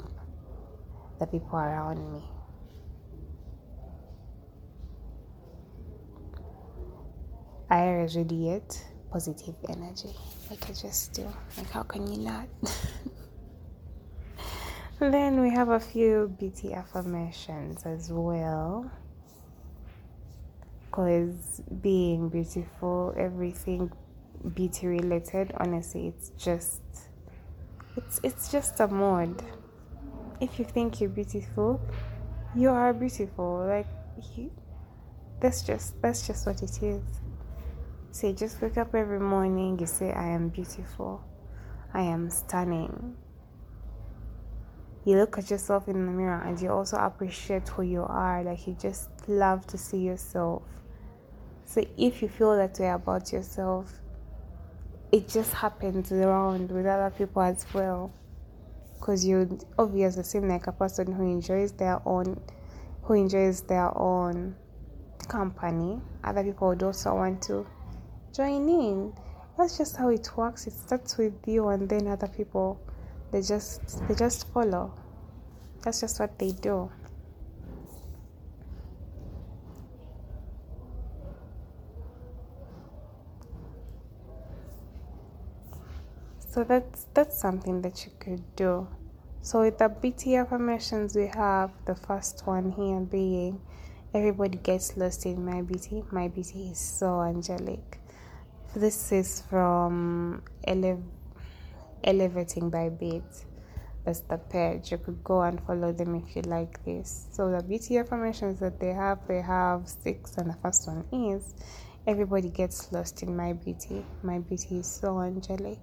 the 1.22 1.38
people 1.38 1.56
around 1.56 1.98
me. 2.12 2.20
I 7.70 8.08
radiate 8.16 8.84
positive 9.10 9.54
energy. 9.68 10.14
Like 10.50 10.68
I 10.68 10.72
just 10.72 11.12
do. 11.12 11.32
Like 11.56 11.70
how 11.70 11.84
can 11.84 12.12
you 12.12 12.18
not? 12.18 12.48
then 14.98 15.40
we 15.40 15.50
have 15.50 15.68
a 15.68 15.78
few 15.78 16.34
beauty 16.40 16.74
affirmations 16.74 17.86
as 17.86 18.10
well. 18.10 18.90
Because 20.86 21.62
being 21.80 22.30
beautiful, 22.30 23.14
everything 23.16 23.92
beauty 24.54 24.88
related, 24.88 25.52
honestly, 25.56 26.08
it's 26.08 26.30
just 26.36 26.82
it's 27.96 28.20
it's 28.24 28.50
just 28.50 28.80
a 28.80 28.88
mode. 28.88 29.40
If 30.42 30.58
you 30.58 30.64
think 30.64 31.00
you're 31.00 31.08
beautiful, 31.08 31.80
you 32.56 32.70
are 32.70 32.92
beautiful. 32.92 33.64
Like 33.64 33.86
you, 34.36 34.50
that's 35.40 35.62
just 35.62 36.02
that's 36.02 36.26
just 36.26 36.44
what 36.48 36.60
it 36.64 36.82
is. 36.82 37.00
So 38.10 38.26
you 38.26 38.32
just 38.32 38.60
wake 38.60 38.76
up 38.76 38.92
every 38.92 39.20
morning, 39.20 39.78
you 39.78 39.86
say, 39.86 40.12
I 40.12 40.26
am 40.30 40.48
beautiful. 40.48 41.22
I 41.94 42.02
am 42.02 42.28
stunning. 42.28 43.14
You 45.04 45.16
look 45.16 45.38
at 45.38 45.48
yourself 45.48 45.86
in 45.86 46.06
the 46.06 46.10
mirror 46.10 46.42
and 46.44 46.60
you 46.60 46.70
also 46.70 46.96
appreciate 46.96 47.68
who 47.68 47.82
you 47.82 48.02
are. 48.02 48.42
Like 48.42 48.66
you 48.66 48.76
just 48.80 49.10
love 49.28 49.64
to 49.68 49.78
see 49.78 49.98
yourself. 49.98 50.64
So 51.66 51.84
if 51.96 52.20
you 52.20 52.28
feel 52.28 52.56
that 52.56 52.80
way 52.80 52.90
about 52.90 53.32
yourself, 53.32 53.92
it 55.12 55.28
just 55.28 55.52
happens 55.54 56.10
around 56.10 56.72
with 56.72 56.86
other 56.86 57.14
people 57.16 57.42
as 57.42 57.64
well. 57.72 58.12
Because 59.02 59.24
you 59.24 59.58
obviously 59.80 60.22
seem 60.22 60.48
like 60.48 60.68
a 60.68 60.72
person 60.72 61.10
who 61.10 61.24
enjoys 61.24 61.72
their 61.72 62.00
own 62.06 62.40
who 63.02 63.14
enjoys 63.14 63.62
their 63.62 63.90
own 63.98 64.54
company. 65.26 66.00
Other 66.22 66.44
people 66.44 66.68
would 66.68 66.84
also 66.84 67.16
want 67.16 67.42
to 67.42 67.66
join 68.32 68.68
in. 68.68 69.12
That's 69.58 69.76
just 69.76 69.96
how 69.96 70.10
it 70.10 70.30
works. 70.36 70.68
It 70.68 70.74
starts 70.74 71.18
with 71.18 71.34
you 71.46 71.66
and 71.70 71.88
then 71.88 72.06
other 72.06 72.28
people 72.28 72.80
they 73.32 73.42
just 73.42 74.06
they 74.06 74.14
just 74.14 74.46
follow. 74.52 74.94
That's 75.82 76.00
just 76.00 76.20
what 76.20 76.38
they 76.38 76.52
do. 76.52 76.88
So 86.52 86.64
that's 86.64 87.06
that's 87.14 87.40
something 87.40 87.80
that 87.80 88.04
you 88.04 88.12
could 88.18 88.44
do. 88.56 88.86
So 89.40 89.62
with 89.62 89.78
the 89.78 89.88
BT 89.88 90.36
affirmations 90.36 91.16
we 91.16 91.26
have 91.28 91.70
the 91.86 91.94
first 91.94 92.46
one 92.46 92.72
here 92.72 93.00
being 93.00 93.58
everybody 94.12 94.58
gets 94.58 94.98
lost 94.98 95.24
in 95.24 95.46
my 95.46 95.62
beauty. 95.62 96.04
My 96.12 96.28
beauty 96.28 96.68
is 96.72 96.78
so 96.78 97.22
angelic. 97.22 97.98
This 98.76 99.12
is 99.12 99.40
from 99.48 100.42
Ele- 100.66 101.02
Elevating 102.04 102.68
by 102.68 102.90
Beat. 102.90 103.46
That's 104.04 104.20
the 104.20 104.36
page. 104.36 104.92
You 104.92 104.98
could 104.98 105.24
go 105.24 105.40
and 105.40 105.58
follow 105.66 105.90
them 105.90 106.14
if 106.16 106.36
you 106.36 106.42
like 106.42 106.84
this. 106.84 107.28
So 107.32 107.50
the 107.50 107.62
beauty 107.62 107.96
affirmations 107.96 108.60
that 108.60 108.78
they 108.78 108.92
have, 108.92 109.26
they 109.26 109.40
have 109.40 109.88
six, 109.88 110.36
and 110.36 110.50
the 110.50 110.56
first 110.60 110.86
one 110.86 111.06
is 111.12 111.54
everybody 112.06 112.50
gets 112.50 112.92
lost 112.92 113.22
in 113.22 113.34
my 113.34 113.54
beauty. 113.54 114.04
My 114.22 114.38
beauty 114.40 114.80
is 114.80 114.86
so 114.86 115.18
angelic. 115.18 115.78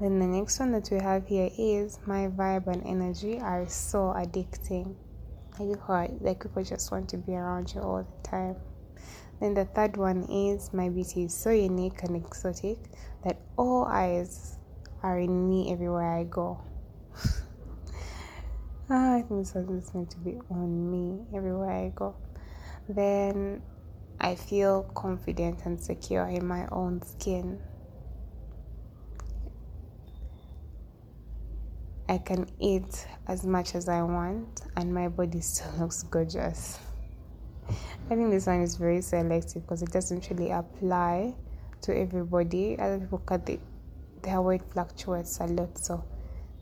Then 0.00 0.18
the 0.18 0.26
next 0.26 0.58
one 0.58 0.72
that 0.72 0.88
we 0.90 0.98
have 0.98 1.26
here 1.26 1.50
is 1.58 1.98
my 2.06 2.28
vibe 2.28 2.68
and 2.68 2.82
energy 2.86 3.38
are 3.38 3.68
so 3.68 4.14
addicting. 4.16 4.94
Like 5.58 6.10
like 6.20 6.42
people 6.42 6.64
just 6.64 6.90
want 6.90 7.10
to 7.10 7.18
be 7.18 7.34
around 7.34 7.74
you 7.74 7.82
all 7.82 8.02
the 8.02 8.28
time. 8.28 8.56
Then 9.40 9.52
the 9.52 9.66
third 9.66 9.98
one 9.98 10.24
is 10.24 10.72
my 10.72 10.88
beauty 10.88 11.24
is 11.24 11.34
so 11.34 11.50
unique 11.50 12.02
and 12.02 12.16
exotic 12.16 12.78
that 13.24 13.36
all 13.58 13.84
eyes 13.84 14.56
are 15.02 15.18
in 15.18 15.48
me 15.48 15.70
everywhere 15.70 16.16
I 16.16 16.24
go. 16.24 16.58
ah, 18.88 19.16
I 19.16 19.22
think 19.22 19.46
this 19.46 19.54
is 19.54 19.94
meant 19.94 20.10
to 20.12 20.18
be 20.18 20.38
on 20.50 20.90
me 20.90 21.26
everywhere 21.36 21.72
I 21.72 21.92
go. 21.94 22.16
Then 22.88 23.60
I 24.18 24.34
feel 24.34 24.84
confident 24.94 25.66
and 25.66 25.78
secure 25.78 26.26
in 26.26 26.46
my 26.46 26.66
own 26.72 27.02
skin. 27.02 27.60
I 32.10 32.18
can 32.18 32.48
eat 32.58 33.06
as 33.28 33.46
much 33.46 33.76
as 33.76 33.88
I 33.88 34.02
want, 34.02 34.62
and 34.76 34.92
my 34.92 35.06
body 35.06 35.40
still 35.52 35.70
looks 35.78 36.02
gorgeous. 36.02 36.76
I 37.68 38.16
think 38.16 38.32
this 38.32 38.46
one 38.46 38.62
is 38.62 38.74
very 38.74 39.00
selective 39.00 39.62
because 39.62 39.80
it 39.82 39.92
doesn't 39.92 40.28
really 40.28 40.50
apply 40.50 41.36
to 41.82 41.96
everybody. 41.96 42.76
Other 42.80 42.98
people 42.98 43.18
cut 43.18 43.46
the, 43.46 43.60
their 44.22 44.42
weight 44.42 44.62
fluctuates 44.72 45.38
a 45.38 45.46
lot, 45.46 45.78
so 45.78 46.04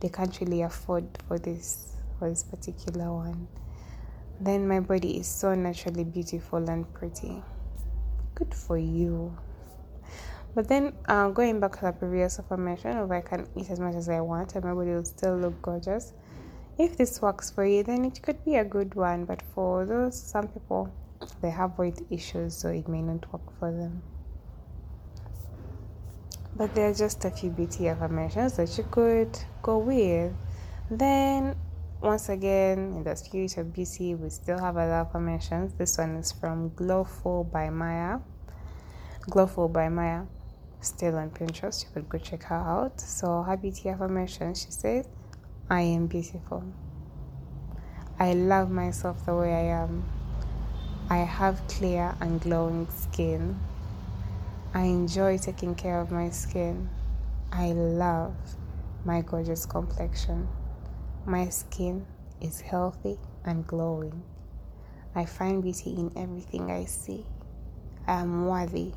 they 0.00 0.10
can't 0.10 0.38
really 0.38 0.60
afford 0.60 1.06
for 1.26 1.38
this 1.38 1.96
for 2.18 2.28
this 2.28 2.42
particular 2.42 3.10
one. 3.10 3.48
Then 4.40 4.68
my 4.68 4.80
body 4.80 5.16
is 5.16 5.28
so 5.28 5.54
naturally 5.54 6.04
beautiful 6.04 6.68
and 6.68 6.92
pretty. 6.92 7.42
Good 8.34 8.52
for 8.52 8.76
you. 8.76 9.34
But 10.58 10.66
then 10.66 10.92
uh, 11.06 11.28
going 11.28 11.60
back 11.60 11.78
to 11.78 11.82
the 11.82 11.92
previous 11.92 12.40
affirmation 12.40 12.96
of 12.96 13.12
I 13.12 13.20
can 13.20 13.46
eat 13.54 13.70
as 13.70 13.78
much 13.78 13.94
as 13.94 14.08
I 14.08 14.20
want 14.20 14.56
and 14.56 14.64
my 14.64 14.74
body 14.74 14.90
will 14.90 15.04
still 15.04 15.36
look 15.36 15.62
gorgeous. 15.62 16.14
If 16.76 16.96
this 16.96 17.22
works 17.22 17.48
for 17.48 17.64
you, 17.64 17.84
then 17.84 18.04
it 18.04 18.20
could 18.20 18.44
be 18.44 18.56
a 18.56 18.64
good 18.64 18.96
one. 18.96 19.24
But 19.24 19.40
for 19.54 19.86
those 19.86 20.20
some 20.20 20.48
people 20.48 20.92
they 21.40 21.50
have 21.50 21.78
weight 21.78 22.00
issues, 22.10 22.56
so 22.56 22.70
it 22.70 22.88
may 22.88 23.02
not 23.02 23.32
work 23.32 23.56
for 23.60 23.70
them. 23.70 24.02
But 26.56 26.74
there 26.74 26.90
are 26.90 26.94
just 26.94 27.24
a 27.24 27.30
few 27.30 27.50
beauty 27.50 27.86
affirmations 27.86 28.56
that 28.56 28.76
you 28.76 28.84
could 28.90 29.38
go 29.62 29.78
with. 29.78 30.32
Then, 30.90 31.54
once 32.00 32.30
again, 32.30 32.94
in 32.96 33.04
the 33.04 33.14
spirit 33.14 33.56
of 33.58 33.72
beauty, 33.72 34.16
we 34.16 34.28
still 34.28 34.58
have 34.58 34.76
other 34.76 35.06
affirmations. 35.06 35.74
This 35.74 35.98
one 35.98 36.16
is 36.16 36.32
from 36.32 36.70
Glowful 36.74 37.44
by 37.44 37.70
Maya. 37.70 38.18
Glowful 39.30 39.68
by 39.68 39.90
Maya, 39.90 40.22
still 40.80 41.16
on 41.16 41.30
Pinterest. 41.30 41.84
You 41.84 41.90
could 41.92 42.08
go 42.08 42.18
check 42.18 42.44
her 42.44 42.54
out. 42.54 43.00
So, 43.00 43.42
her 43.42 43.56
beauty 43.56 43.88
affirmation, 43.88 44.54
she 44.54 44.70
says, 44.70 45.08
I 45.70 45.82
am 45.82 46.06
beautiful. 46.06 46.64
I 48.18 48.32
love 48.34 48.70
myself 48.70 49.24
the 49.26 49.34
way 49.34 49.52
I 49.52 49.82
am. 49.82 50.04
I 51.10 51.18
have 51.18 51.66
clear 51.68 52.14
and 52.20 52.40
glowing 52.40 52.88
skin. 52.90 53.58
I 54.74 54.82
enjoy 54.82 55.38
taking 55.38 55.74
care 55.74 56.00
of 56.00 56.10
my 56.10 56.30
skin. 56.30 56.88
I 57.52 57.72
love 57.72 58.34
my 59.04 59.22
gorgeous 59.22 59.64
complexion. 59.64 60.48
My 61.26 61.48
skin 61.48 62.06
is 62.40 62.60
healthy 62.60 63.18
and 63.44 63.66
glowing. 63.66 64.22
I 65.14 65.24
find 65.24 65.62
beauty 65.62 65.90
in 65.90 66.12
everything 66.16 66.70
I 66.70 66.84
see. 66.84 67.24
I 68.06 68.20
am 68.20 68.46
worthy 68.46 68.92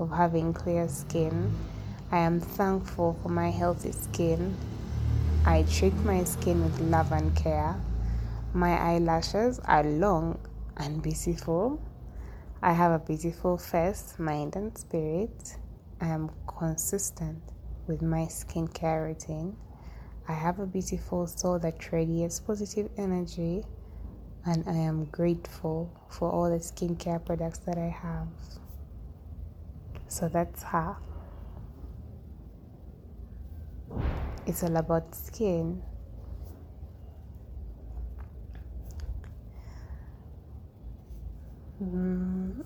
of 0.00 0.10
having 0.10 0.52
clear 0.52 0.88
skin. 0.88 1.52
I 2.10 2.18
am 2.18 2.40
thankful 2.40 3.18
for 3.22 3.28
my 3.28 3.50
healthy 3.50 3.92
skin. 3.92 4.56
I 5.44 5.64
treat 5.64 5.94
my 6.04 6.24
skin 6.24 6.64
with 6.64 6.80
love 6.80 7.12
and 7.12 7.34
care. 7.36 7.76
My 8.52 8.78
eyelashes 8.78 9.58
are 9.60 9.84
long 9.84 10.38
and 10.76 11.02
beautiful. 11.02 11.80
I 12.62 12.72
have 12.72 12.92
a 12.92 12.98
beautiful 13.04 13.58
face, 13.58 14.14
mind, 14.18 14.56
and 14.56 14.76
spirit. 14.76 15.56
I 16.00 16.08
am 16.08 16.30
consistent 16.46 17.42
with 17.86 18.02
my 18.02 18.26
skincare 18.26 19.06
routine. 19.06 19.56
I 20.28 20.32
have 20.32 20.58
a 20.58 20.66
beautiful 20.66 21.26
soul 21.26 21.58
that 21.60 21.92
radiates 21.92 22.40
positive 22.40 22.90
energy, 22.98 23.64
and 24.44 24.64
I 24.68 24.74
am 24.74 25.06
grateful 25.06 25.90
for 26.08 26.30
all 26.30 26.50
the 26.50 26.58
skincare 26.58 27.24
products 27.24 27.58
that 27.60 27.78
I 27.78 27.88
have. 27.88 28.28
So 30.08 30.28
that's 30.28 30.62
how 30.62 30.96
it's 34.46 34.62
all 34.62 34.76
about 34.76 35.14
skin. 35.14 35.82
Mm. 41.82 42.64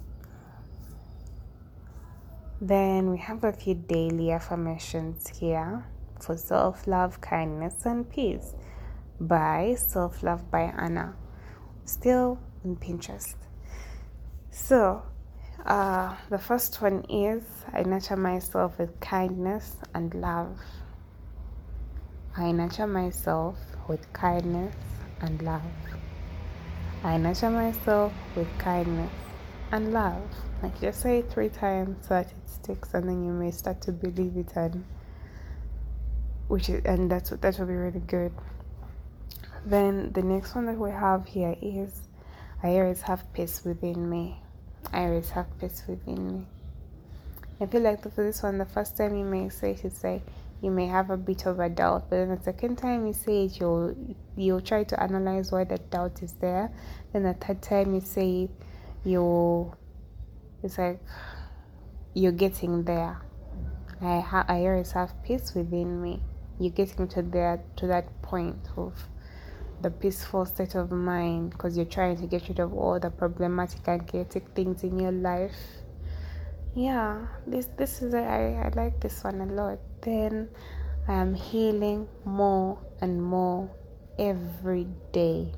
Then 2.61 3.11
we 3.11 3.19
have 3.19 3.43
a 3.43 3.53
few 3.53 3.75
daily 3.75 4.31
affirmations 4.31 5.29
here 5.29 5.85
for 6.21 6.37
self 6.37 6.87
love, 6.87 7.21
kindness, 7.21 7.85
and 7.85 8.09
peace 8.09 8.55
by 9.21 9.75
Self 9.77 10.23
Love 10.23 10.51
by 10.51 10.73
Anna, 10.77 11.15
still 11.85 12.39
on 12.65 12.77
Pinterest. 12.77 13.35
So, 14.51 15.03
uh, 15.66 16.16
the 16.29 16.38
first 16.38 16.83
one 16.83 17.05
is 17.09 17.44
I 17.72 17.83
nurture 17.85 18.16
myself 18.16 18.79
with 18.79 18.98
kindness 19.01 19.77
and 19.94 20.12
love. 20.14 20.59
I 22.37 22.51
nurture 22.51 22.87
myself 22.87 23.57
with 23.87 24.12
kindness 24.12 24.75
and 25.20 25.40
love. 25.42 25.62
I 27.05 27.16
nurture 27.16 27.51
myself 27.51 28.12
with 28.35 28.48
kindness 28.59 29.12
and 29.70 29.92
love. 29.92 30.22
Like 30.62 30.81
just 30.81 31.01
say 31.01 31.18
it 31.18 31.31
three 31.31 31.48
times 31.48 32.07
so 32.09 32.14
that 32.14 32.27
it 32.27 32.51
sticks 32.51 32.94
and 32.94 33.09
then 33.09 33.25
you 33.25 33.33
may 33.33 33.53
start 33.53 33.81
to 33.83 33.92
believe 33.92 34.37
it 34.37 34.53
and 34.57 34.85
which 36.48 36.68
is 36.68 36.85
and 36.85 37.11
that's 37.11 37.31
that 37.31 37.59
will 37.59 37.66
be 37.66 37.75
really 37.75 38.01
good. 38.01 38.33
Then 39.64 40.12
the 40.12 40.22
next 40.22 40.57
one 40.57 40.66
that 40.66 40.77
we 40.77 40.90
have 40.90 41.27
here 41.27 41.57
is 41.62 42.09
I 42.64 42.70
always 42.79 43.03
have 43.03 43.33
peace 43.33 43.64
within 43.64 44.11
me. 44.11 44.42
I 44.92 45.01
have 45.01 45.47
peace 45.59 45.83
within 45.87 46.33
me. 46.33 46.47
I 47.61 47.66
feel 47.66 47.83
like 47.83 48.03
for 48.03 48.25
this 48.25 48.42
one, 48.42 48.59
the 48.59 48.66
first 48.66 48.97
time 48.97 49.16
you 49.16 49.25
may 49.25 49.49
say 49.49 49.73
it, 49.73 49.85
it's 49.85 50.03
like 50.03 50.23
you 50.61 50.71
may 50.71 50.87
have 50.87 51.11
a 51.11 51.16
bit 51.16 51.47
of 51.47 51.61
a 51.61 51.68
doubt, 51.68 52.09
but 52.09 52.16
then 52.16 52.29
the 52.37 52.42
second 52.42 52.77
time 52.77 53.07
you 53.07 53.12
say 53.12 53.45
it, 53.45 53.61
you'll 53.61 53.95
you'll 54.37 54.61
try 54.61 54.85
to 54.85 55.03
analyze 55.03 55.53
why 55.53 55.64
that 55.64 55.90
doubt 55.90 56.23
is 56.23 56.33
there. 56.35 56.71
Then 57.12 57.25
the 57.25 57.35
third 57.35 57.62
time 57.62 57.95
you 57.95 58.01
say 58.01 58.45
it, 58.45 58.51
you 59.05 59.73
it's 60.62 60.79
like 60.79 61.01
you're 62.14 62.33
getting 62.33 62.85
there. 62.85 63.21
I 64.01 64.21
ha- 64.21 64.45
I 64.49 64.66
always 64.66 64.92
have 64.92 65.12
peace 65.23 65.55
within 65.55 66.03
me. 66.03 66.21
You're 66.59 66.73
getting 66.73 67.09
to 67.09 67.23
there 67.23 67.62
to 67.77 67.87
that 67.88 68.23
point 68.23 68.68
of 68.77 69.09
the 69.83 69.90
peaceful 69.90 70.47
state 70.47 70.75
of 70.75 70.90
mind 70.90 71.51
because 71.51 71.77
you're 71.77 71.87
trying 71.87 72.16
to 72.16 72.27
get 72.27 72.49
rid 72.49 72.61
of 72.61 72.73
all 72.73 72.99
the 73.01 73.11
problematic 73.11 73.87
and 73.88 74.07
chaotic 74.07 74.45
things 74.55 74.85
in 74.85 74.99
your 74.99 75.12
life. 75.12 75.57
Yeah, 76.75 77.27
this 77.47 77.66
this 77.77 78.01
is 78.01 78.14
I, 78.14 78.64
I 78.64 78.73
like 78.75 79.01
this 79.01 79.23
one 79.25 79.40
a 79.40 79.47
lot 79.47 79.79
then 80.03 80.49
I 81.09 81.14
am 81.14 81.35
healing 81.35 82.09
more 82.25 82.79
and 83.01 83.23
more 83.23 83.71
every 84.18 84.87
day. 85.12 85.53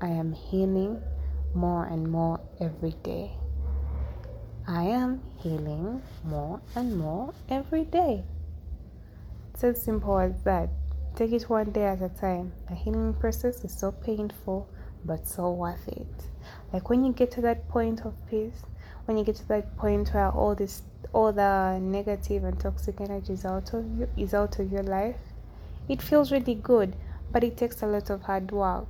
I 0.00 0.08
am 0.08 0.32
healing 0.32 1.02
more 1.54 1.84
and 1.84 2.10
more 2.10 2.40
every 2.60 2.94
day. 3.02 3.32
I 4.66 4.84
am 4.84 5.22
healing 5.38 6.02
more 6.24 6.60
and 6.74 6.96
more 6.96 7.34
every 7.48 7.84
day. 7.84 8.24
It's 9.52 9.64
as 9.64 9.82
simple 9.82 10.18
as 10.18 10.42
that. 10.44 10.70
Take 11.16 11.32
it 11.32 11.48
one 11.48 11.70
day 11.70 11.84
at 11.84 12.02
a 12.02 12.08
time. 12.08 12.52
The 12.68 12.74
healing 12.74 13.14
process 13.14 13.64
is 13.64 13.72
so 13.72 13.92
painful, 13.92 14.68
but 15.04 15.28
so 15.28 15.52
worth 15.52 15.86
it. 15.88 16.06
Like 16.72 16.90
when 16.90 17.04
you 17.04 17.12
get 17.12 17.30
to 17.32 17.40
that 17.42 17.68
point 17.68 18.04
of 18.04 18.14
peace, 18.28 18.64
when 19.06 19.18
you 19.18 19.24
get 19.24 19.36
to 19.36 19.48
that 19.48 19.76
point 19.76 20.12
where 20.14 20.30
all 20.30 20.54
this 20.54 20.82
all 21.12 21.32
the 21.32 21.78
negative 21.80 22.44
and 22.44 22.58
toxic 22.58 23.00
energy 23.00 23.32
is 23.32 23.44
out 23.44 23.72
of 23.74 23.84
you 23.98 24.08
is 24.16 24.34
out 24.34 24.58
of 24.58 24.72
your 24.72 24.82
life 24.82 25.16
it 25.88 26.00
feels 26.00 26.32
really 26.32 26.54
good 26.54 26.96
but 27.30 27.44
it 27.44 27.56
takes 27.56 27.82
a 27.82 27.86
lot 27.86 28.10
of 28.10 28.22
hard 28.22 28.50
work 28.50 28.86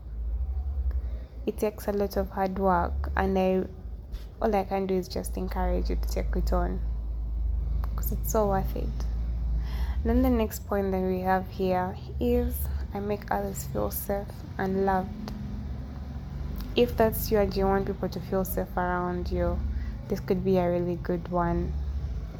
it 1.47 1.59
takes 1.59 1.89
a 1.89 1.93
lot 1.93 2.17
of 2.17 2.31
hard 2.31 2.59
work 2.59 3.11
and 3.17 3.39
i 3.39 3.63
all 4.41 4.55
i 4.55 4.65
can 4.65 4.87
do 4.87 4.95
is 4.95 5.09
just 5.09 5.37
encourage 5.37 5.91
you 5.91 5.97
to 5.97 6.09
take 6.09 6.37
it 6.37 6.53
on 6.53 6.81
because 7.83 8.13
it's 8.13 8.33
so 8.33 8.49
worth 8.49 8.77
it 8.77 9.14
then 10.05 10.23
the 10.23 10.31
next 10.31 10.67
point 10.67 10.91
that 10.91 11.03
we 11.03 11.21
have 11.21 11.49
here 11.49 11.97
is 12.21 12.55
i 12.95 13.01
make 13.01 13.31
others 13.31 13.65
feel 13.73 13.91
safe 13.91 14.27
and 14.59 14.85
loved 14.87 15.33
if 16.77 16.97
that's 16.97 17.31
you 17.31 17.39
and 17.39 17.57
you 17.57 17.67
want 17.67 17.87
people 17.87 18.09
to 18.09 18.21
feel 18.21 18.45
safe 18.45 18.77
around 18.77 19.31
you 19.31 19.59
this 20.09 20.21
could 20.21 20.45
be 20.45 20.59
a 20.59 20.69
really 20.69 20.97
good 20.97 21.27
one 21.29 21.73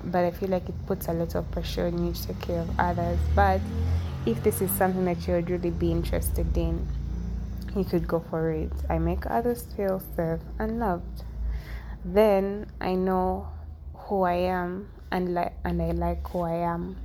but 0.07 0.25
I 0.25 0.31
feel 0.31 0.49
like 0.51 0.69
it 0.69 0.87
puts 0.87 1.09
a 1.09 1.13
lot 1.13 1.35
of 1.35 1.51
pressure 1.51 1.87
on 1.87 2.05
you 2.07 2.13
to 2.13 2.27
take 2.27 2.41
care 2.41 2.61
of 2.61 2.71
others. 2.79 3.19
But 3.35 3.61
if 4.27 4.43
this 4.43 4.61
is 4.61 4.71
something 4.73 5.05
that 5.07 5.27
you 5.27 5.35
would 5.35 5.51
really 5.51 5.71
be 5.71 5.91
interested 5.91 6.57
in, 6.57 6.87
you 7.77 7.85
could 7.85 8.07
go 8.07 8.21
for 8.31 8.51
it. 8.51 8.73
I 8.89 8.99
make 8.99 9.27
others 9.27 9.67
feel 9.77 10.03
safe 10.17 10.41
and 10.59 10.79
loved. 10.79 11.25
Then 12.05 12.71
I 12.81 12.95
know 12.95 13.49
who 13.95 14.23
I 14.23 14.35
am 14.35 14.91
and 15.11 15.35
like 15.35 15.55
and 15.65 15.81
I 15.81 15.93
like 15.93 16.27
who 16.29 16.41
I 16.41 16.57
am. 16.57 16.97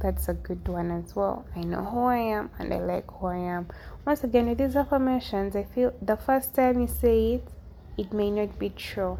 That's 0.00 0.28
a 0.28 0.34
good 0.34 0.66
one 0.68 0.90
as 0.90 1.16
well. 1.16 1.44
I 1.56 1.60
know 1.60 1.84
who 1.84 2.04
I 2.04 2.18
am 2.18 2.50
and 2.58 2.72
I 2.72 2.78
like 2.78 3.10
who 3.10 3.26
I 3.26 3.36
am. 3.36 3.68
Once 4.06 4.22
again, 4.24 4.48
with 4.48 4.58
these 4.58 4.76
affirmations, 4.76 5.56
I 5.56 5.64
feel 5.64 5.92
the 6.00 6.16
first 6.16 6.54
time 6.54 6.80
you 6.80 6.86
say 6.86 7.34
it, 7.34 7.48
it 7.96 8.12
may 8.12 8.30
not 8.30 8.58
be 8.58 8.70
true 8.70 9.18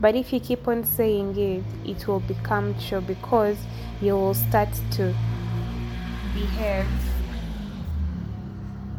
but 0.00 0.14
if 0.14 0.32
you 0.32 0.40
keep 0.40 0.66
on 0.68 0.84
saying 0.84 1.36
it, 1.36 1.64
it 1.84 2.06
will 2.06 2.20
become 2.20 2.74
true 2.78 3.00
because 3.00 3.56
you 4.00 4.14
will 4.14 4.34
start 4.34 4.68
to 4.92 5.14
behave. 6.34 6.86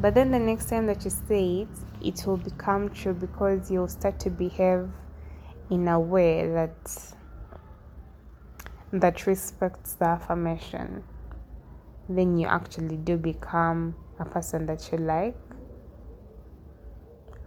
But 0.01 0.13
then 0.15 0.32
the 0.32 0.39
next 0.39 0.69
time 0.69 0.88
that 0.88 1.03
you 1.03 1.12
say 1.12 1.62
it, 1.62 1.67
it 2.01 2.25
will 2.25 2.38
become 2.38 2.89
true 2.89 3.13
because 3.13 3.69
you'll 3.69 3.88
start 3.88 4.19
to 4.21 4.29
behave 4.29 4.89
in 5.69 5.88
a 5.88 5.99
way 5.99 6.47
that 6.47 7.13
that 8.91 9.28
respects 9.28 9.93
the 9.93 10.06
affirmation. 10.06 11.04
Then 12.08 12.38
you 12.38 12.47
actually 12.47 12.97
do 12.97 13.17
become 13.17 13.95
a 14.19 14.25
person 14.25 14.65
that 14.65 14.91
you 14.91 14.97
like 14.97 15.36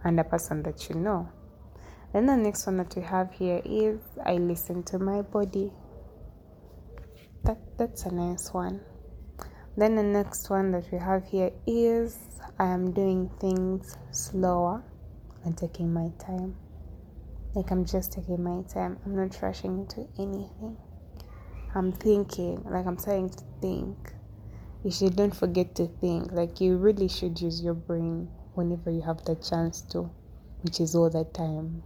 and 0.03 0.19
a 0.19 0.23
person 0.23 0.63
that 0.63 0.89
you 0.89 0.95
know. 0.95 1.29
Then 2.13 2.27
the 2.27 2.37
next 2.37 2.65
one 2.65 2.77
that 2.77 2.95
we 2.95 3.01
have 3.01 3.31
here 3.33 3.61
is 3.65 3.99
I 4.25 4.35
listen 4.35 4.83
to 4.83 4.99
my 4.99 5.21
body. 5.21 5.71
That 7.43 7.57
that's 7.77 8.03
a 8.05 8.13
nice 8.13 8.53
one. 8.53 8.81
Then 9.75 9.95
the 9.95 10.03
next 10.03 10.49
one 10.49 10.71
that 10.71 10.91
we 10.91 10.99
have 10.99 11.25
here 11.25 11.51
is 11.65 12.17
I 12.59 12.67
am 12.67 12.93
doing 12.93 13.29
things 13.39 13.97
slower 14.11 14.83
and 15.43 15.57
taking 15.57 15.91
my 15.91 16.09
time. 16.19 16.55
Like 17.55 17.71
I'm 17.71 17.83
just 17.83 18.13
taking 18.13 18.43
my 18.43 18.61
time. 18.71 18.99
I'm 19.05 19.15
not 19.15 19.41
rushing 19.41 19.79
into 19.79 20.07
anything. 20.17 20.77
I'm 21.75 21.91
thinking, 21.91 22.63
like 22.65 22.85
I'm 22.85 22.97
trying 22.97 23.29
to 23.29 23.43
think. 23.61 24.13
You 24.83 24.91
should 24.91 25.15
don't 25.15 25.35
forget 25.35 25.75
to 25.75 25.87
think. 25.87 26.31
Like 26.31 26.61
you 26.61 26.77
really 26.77 27.07
should 27.07 27.39
use 27.39 27.61
your 27.61 27.73
brain 27.73 28.29
whenever 28.53 28.91
you 28.91 29.01
have 29.01 29.23
the 29.25 29.35
chance 29.35 29.81
to, 29.93 30.09
which 30.61 30.79
is 30.79 30.95
all 30.95 31.09
the 31.09 31.23
time 31.23 31.83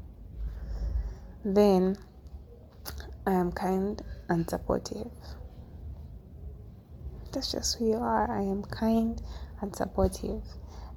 then 1.53 1.97
I 3.25 3.31
am 3.31 3.51
kind 3.51 4.01
and 4.27 4.49
supportive. 4.49 5.11
That's 7.31 7.51
just 7.51 7.77
who 7.77 7.87
you 7.87 7.97
are. 7.97 8.29
I 8.29 8.41
am 8.41 8.63
kind 8.63 9.21
and 9.61 9.73
supportive. 9.75 10.43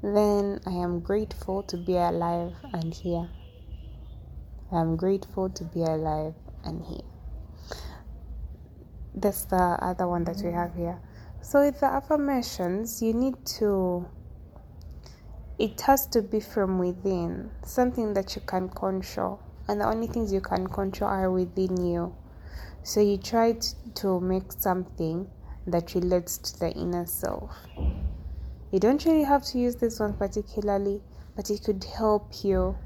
Then 0.02 0.60
I 0.66 0.70
am 0.70 1.00
grateful 1.00 1.62
to 1.64 1.76
be 1.76 1.96
alive 1.96 2.54
and 2.72 2.92
here. 2.92 3.28
I 4.72 4.80
am 4.80 4.96
grateful 4.96 5.50
to 5.50 5.64
be 5.64 5.82
alive 5.82 6.34
and 6.64 6.84
here. 6.84 7.09
That's 9.14 9.44
the 9.44 9.56
other 9.56 10.06
one 10.08 10.24
that 10.24 10.36
we 10.36 10.44
mm-hmm. 10.44 10.56
have 10.56 10.74
here. 10.74 10.98
So, 11.42 11.64
with 11.64 11.80
the 11.80 11.86
affirmations, 11.86 13.02
you 13.02 13.12
need 13.12 13.44
to, 13.58 14.06
it 15.58 15.80
has 15.82 16.06
to 16.08 16.22
be 16.22 16.40
from 16.40 16.78
within, 16.78 17.50
something 17.64 18.14
that 18.14 18.36
you 18.36 18.42
can 18.42 18.68
control 18.68 19.40
and 19.70 19.80
the 19.80 19.86
only 19.86 20.08
things 20.08 20.32
you 20.32 20.40
can 20.40 20.66
control 20.66 21.08
are 21.08 21.30
within 21.30 21.76
you. 21.86 22.12
So 22.82 23.00
you 23.00 23.18
try 23.18 23.56
to 23.94 24.20
make 24.20 24.50
something 24.50 25.30
that 25.68 25.94
relates 25.94 26.38
to 26.38 26.58
the 26.58 26.72
inner 26.72 27.06
self. 27.06 27.54
You 28.72 28.80
don't 28.80 29.04
really 29.04 29.22
have 29.22 29.44
to 29.44 29.58
use 29.58 29.76
this 29.76 30.00
one 30.00 30.14
particularly, 30.14 31.00
but 31.36 31.50
it 31.50 31.62
could 31.62 31.84
help 31.84 32.42
you 32.42 32.76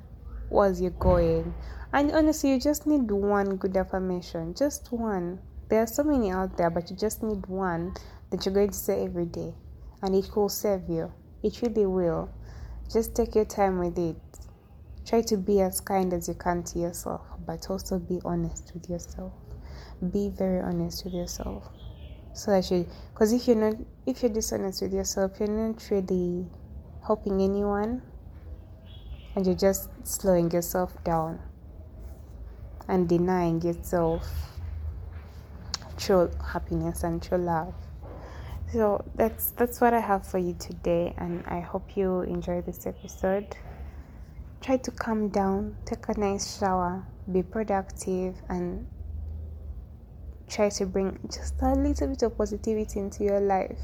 as 0.63 0.81
you're 0.81 0.91
going. 0.91 1.55
And 1.95 2.13
honestly, 2.13 2.51
you 2.51 2.61
just 2.61 2.87
need 2.87 3.11
one 3.11 3.57
good 3.57 3.77
affirmation, 3.79 4.55
just 4.55 4.93
one. 4.93 5.39
There 5.69 5.81
are 5.81 5.87
so 5.87 6.03
many 6.03 6.31
out 6.31 6.57
there, 6.57 6.71
but 6.71 6.91
you 6.91 6.97
just 6.97 7.23
need 7.23 7.47
one 7.47 7.95
that 8.31 8.45
you're 8.45 8.55
going 8.55 8.71
to 8.71 8.77
say 8.77 9.05
every 9.05 9.27
day, 9.27 9.55
and 10.03 10.15
it 10.15 10.29
will 10.37 10.49
serve 10.49 10.89
you. 10.89 11.13
It 11.43 11.63
really 11.63 11.87
will. 11.87 12.31
Just 12.93 13.15
take 13.15 13.35
your 13.35 13.45
time 13.47 13.79
with 13.79 13.99
it. 13.99 14.17
Try 15.07 15.23
to 15.23 15.37
be 15.37 15.61
as 15.61 15.81
kind 15.81 16.13
as 16.13 16.29
you 16.29 16.35
can 16.35 16.63
to 16.65 16.79
yourself, 16.79 17.23
but 17.47 17.69
also 17.71 17.99
be 17.99 18.21
honest 18.25 18.73
with 18.75 18.89
yourself. 18.89 19.33
Be 20.13 20.29
very 20.29 20.61
honest 20.61 21.05
with 21.05 21.15
yourself. 21.15 21.65
So 22.35 22.51
that 22.51 22.71
you, 22.71 22.87
because 23.13 23.33
if 23.33 23.47
you're 23.47 23.57
not, 23.57 23.75
if 24.07 24.23
you're 24.23 24.33
dishonest 24.33 24.83
with 24.83 24.93
yourself, 24.93 25.33
you're 25.39 25.49
not 25.49 25.83
really 25.91 26.47
helping 27.07 27.41
anyone 27.41 28.03
and 29.37 29.47
you're 29.47 29.55
just 29.55 29.89
slowing 30.05 30.51
yourself 30.51 30.93
down 31.05 31.39
and 32.89 33.09
denying 33.09 33.61
yourself 33.63 34.54
true 35.97 36.31
happiness 36.53 37.03
and 37.03 37.23
true 37.23 37.39
love. 37.39 37.75
So 38.73 39.05
that's 39.15 39.51
that's 39.53 39.81
what 39.81 39.95
I 39.95 40.01
have 40.01 40.27
for 40.27 40.39
you 40.39 40.55
today 40.55 41.15
and 41.19 41.45
I 41.47 41.61
hope 41.61 41.97
you 41.97 42.23
enjoy 42.23 42.61
this 42.63 42.87
episode 42.87 43.57
try 44.65 44.79
to 44.79 44.91
calm 44.93 45.29
down, 45.29 45.77
take 45.85 46.09
a 46.09 46.19
nice 46.19 46.59
shower, 46.59 47.05
be 47.31 47.43
productive, 47.43 48.35
and 48.49 48.87
try 50.49 50.71
to 50.71 50.87
bring 50.87 51.19
just 51.31 51.61
a 51.61 51.75
little 51.75 52.09
bit 52.09 52.23
of 52.23 52.39
positivity 52.39 52.99
into 52.99 53.25
your 53.25 53.41
life. 53.41 53.79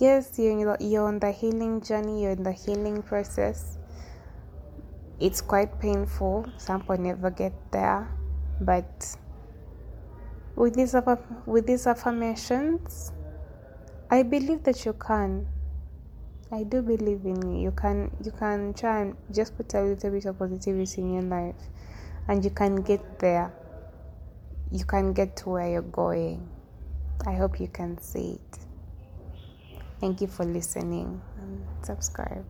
Yes, 0.00 0.32
you're, 0.38 0.76
you're 0.80 1.06
on 1.06 1.20
the 1.20 1.30
healing 1.30 1.80
journey, 1.80 2.22
you're 2.24 2.32
in 2.32 2.42
the 2.42 2.50
healing 2.50 3.00
process. 3.00 3.78
It's 5.20 5.40
quite 5.40 5.78
painful, 5.78 6.46
some 6.58 6.80
people 6.80 6.98
never 6.98 7.30
get 7.30 7.52
there, 7.70 8.10
but 8.60 9.16
with 10.56 10.74
these 10.74 10.94
with 11.46 11.66
these 11.66 11.86
affirmations, 11.86 13.12
I 14.10 14.22
believe 14.22 14.62
that 14.64 14.84
you 14.84 14.92
can. 14.92 15.46
I 16.52 16.62
do 16.62 16.82
believe 16.82 17.24
in 17.24 17.42
you. 17.42 17.62
You 17.62 17.72
can 17.72 18.10
you 18.24 18.30
can 18.30 18.74
try 18.74 19.00
and 19.02 19.16
just 19.32 19.56
put 19.56 19.74
a 19.74 19.82
little 19.82 20.10
bit 20.10 20.24
of 20.26 20.38
positivity 20.38 21.02
in 21.02 21.14
your 21.14 21.22
life, 21.22 21.62
and 22.28 22.44
you 22.44 22.50
can 22.50 22.76
get 22.76 23.18
there. 23.18 23.52
You 24.70 24.84
can 24.84 25.12
get 25.12 25.36
to 25.38 25.50
where 25.50 25.68
you're 25.68 25.82
going. 25.82 26.48
I 27.26 27.34
hope 27.34 27.60
you 27.60 27.68
can 27.68 27.98
see 27.98 28.38
it. 28.38 28.58
Thank 30.00 30.20
you 30.20 30.26
for 30.26 30.44
listening 30.44 31.20
and 31.40 31.64
subscribe. 31.82 32.44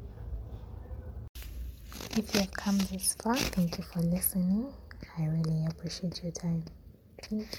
If 2.16 2.34
you 2.34 2.40
have 2.40 2.52
come 2.52 2.78
this 2.78 3.14
far, 3.14 3.36
thank 3.36 3.78
you 3.78 3.84
for 3.84 4.00
listening. 4.00 4.72
I 5.18 5.26
really 5.26 5.66
appreciate 5.66 6.22
your 6.22 6.32
time. 6.32 6.64
Thank 7.22 7.42
you. 7.42 7.58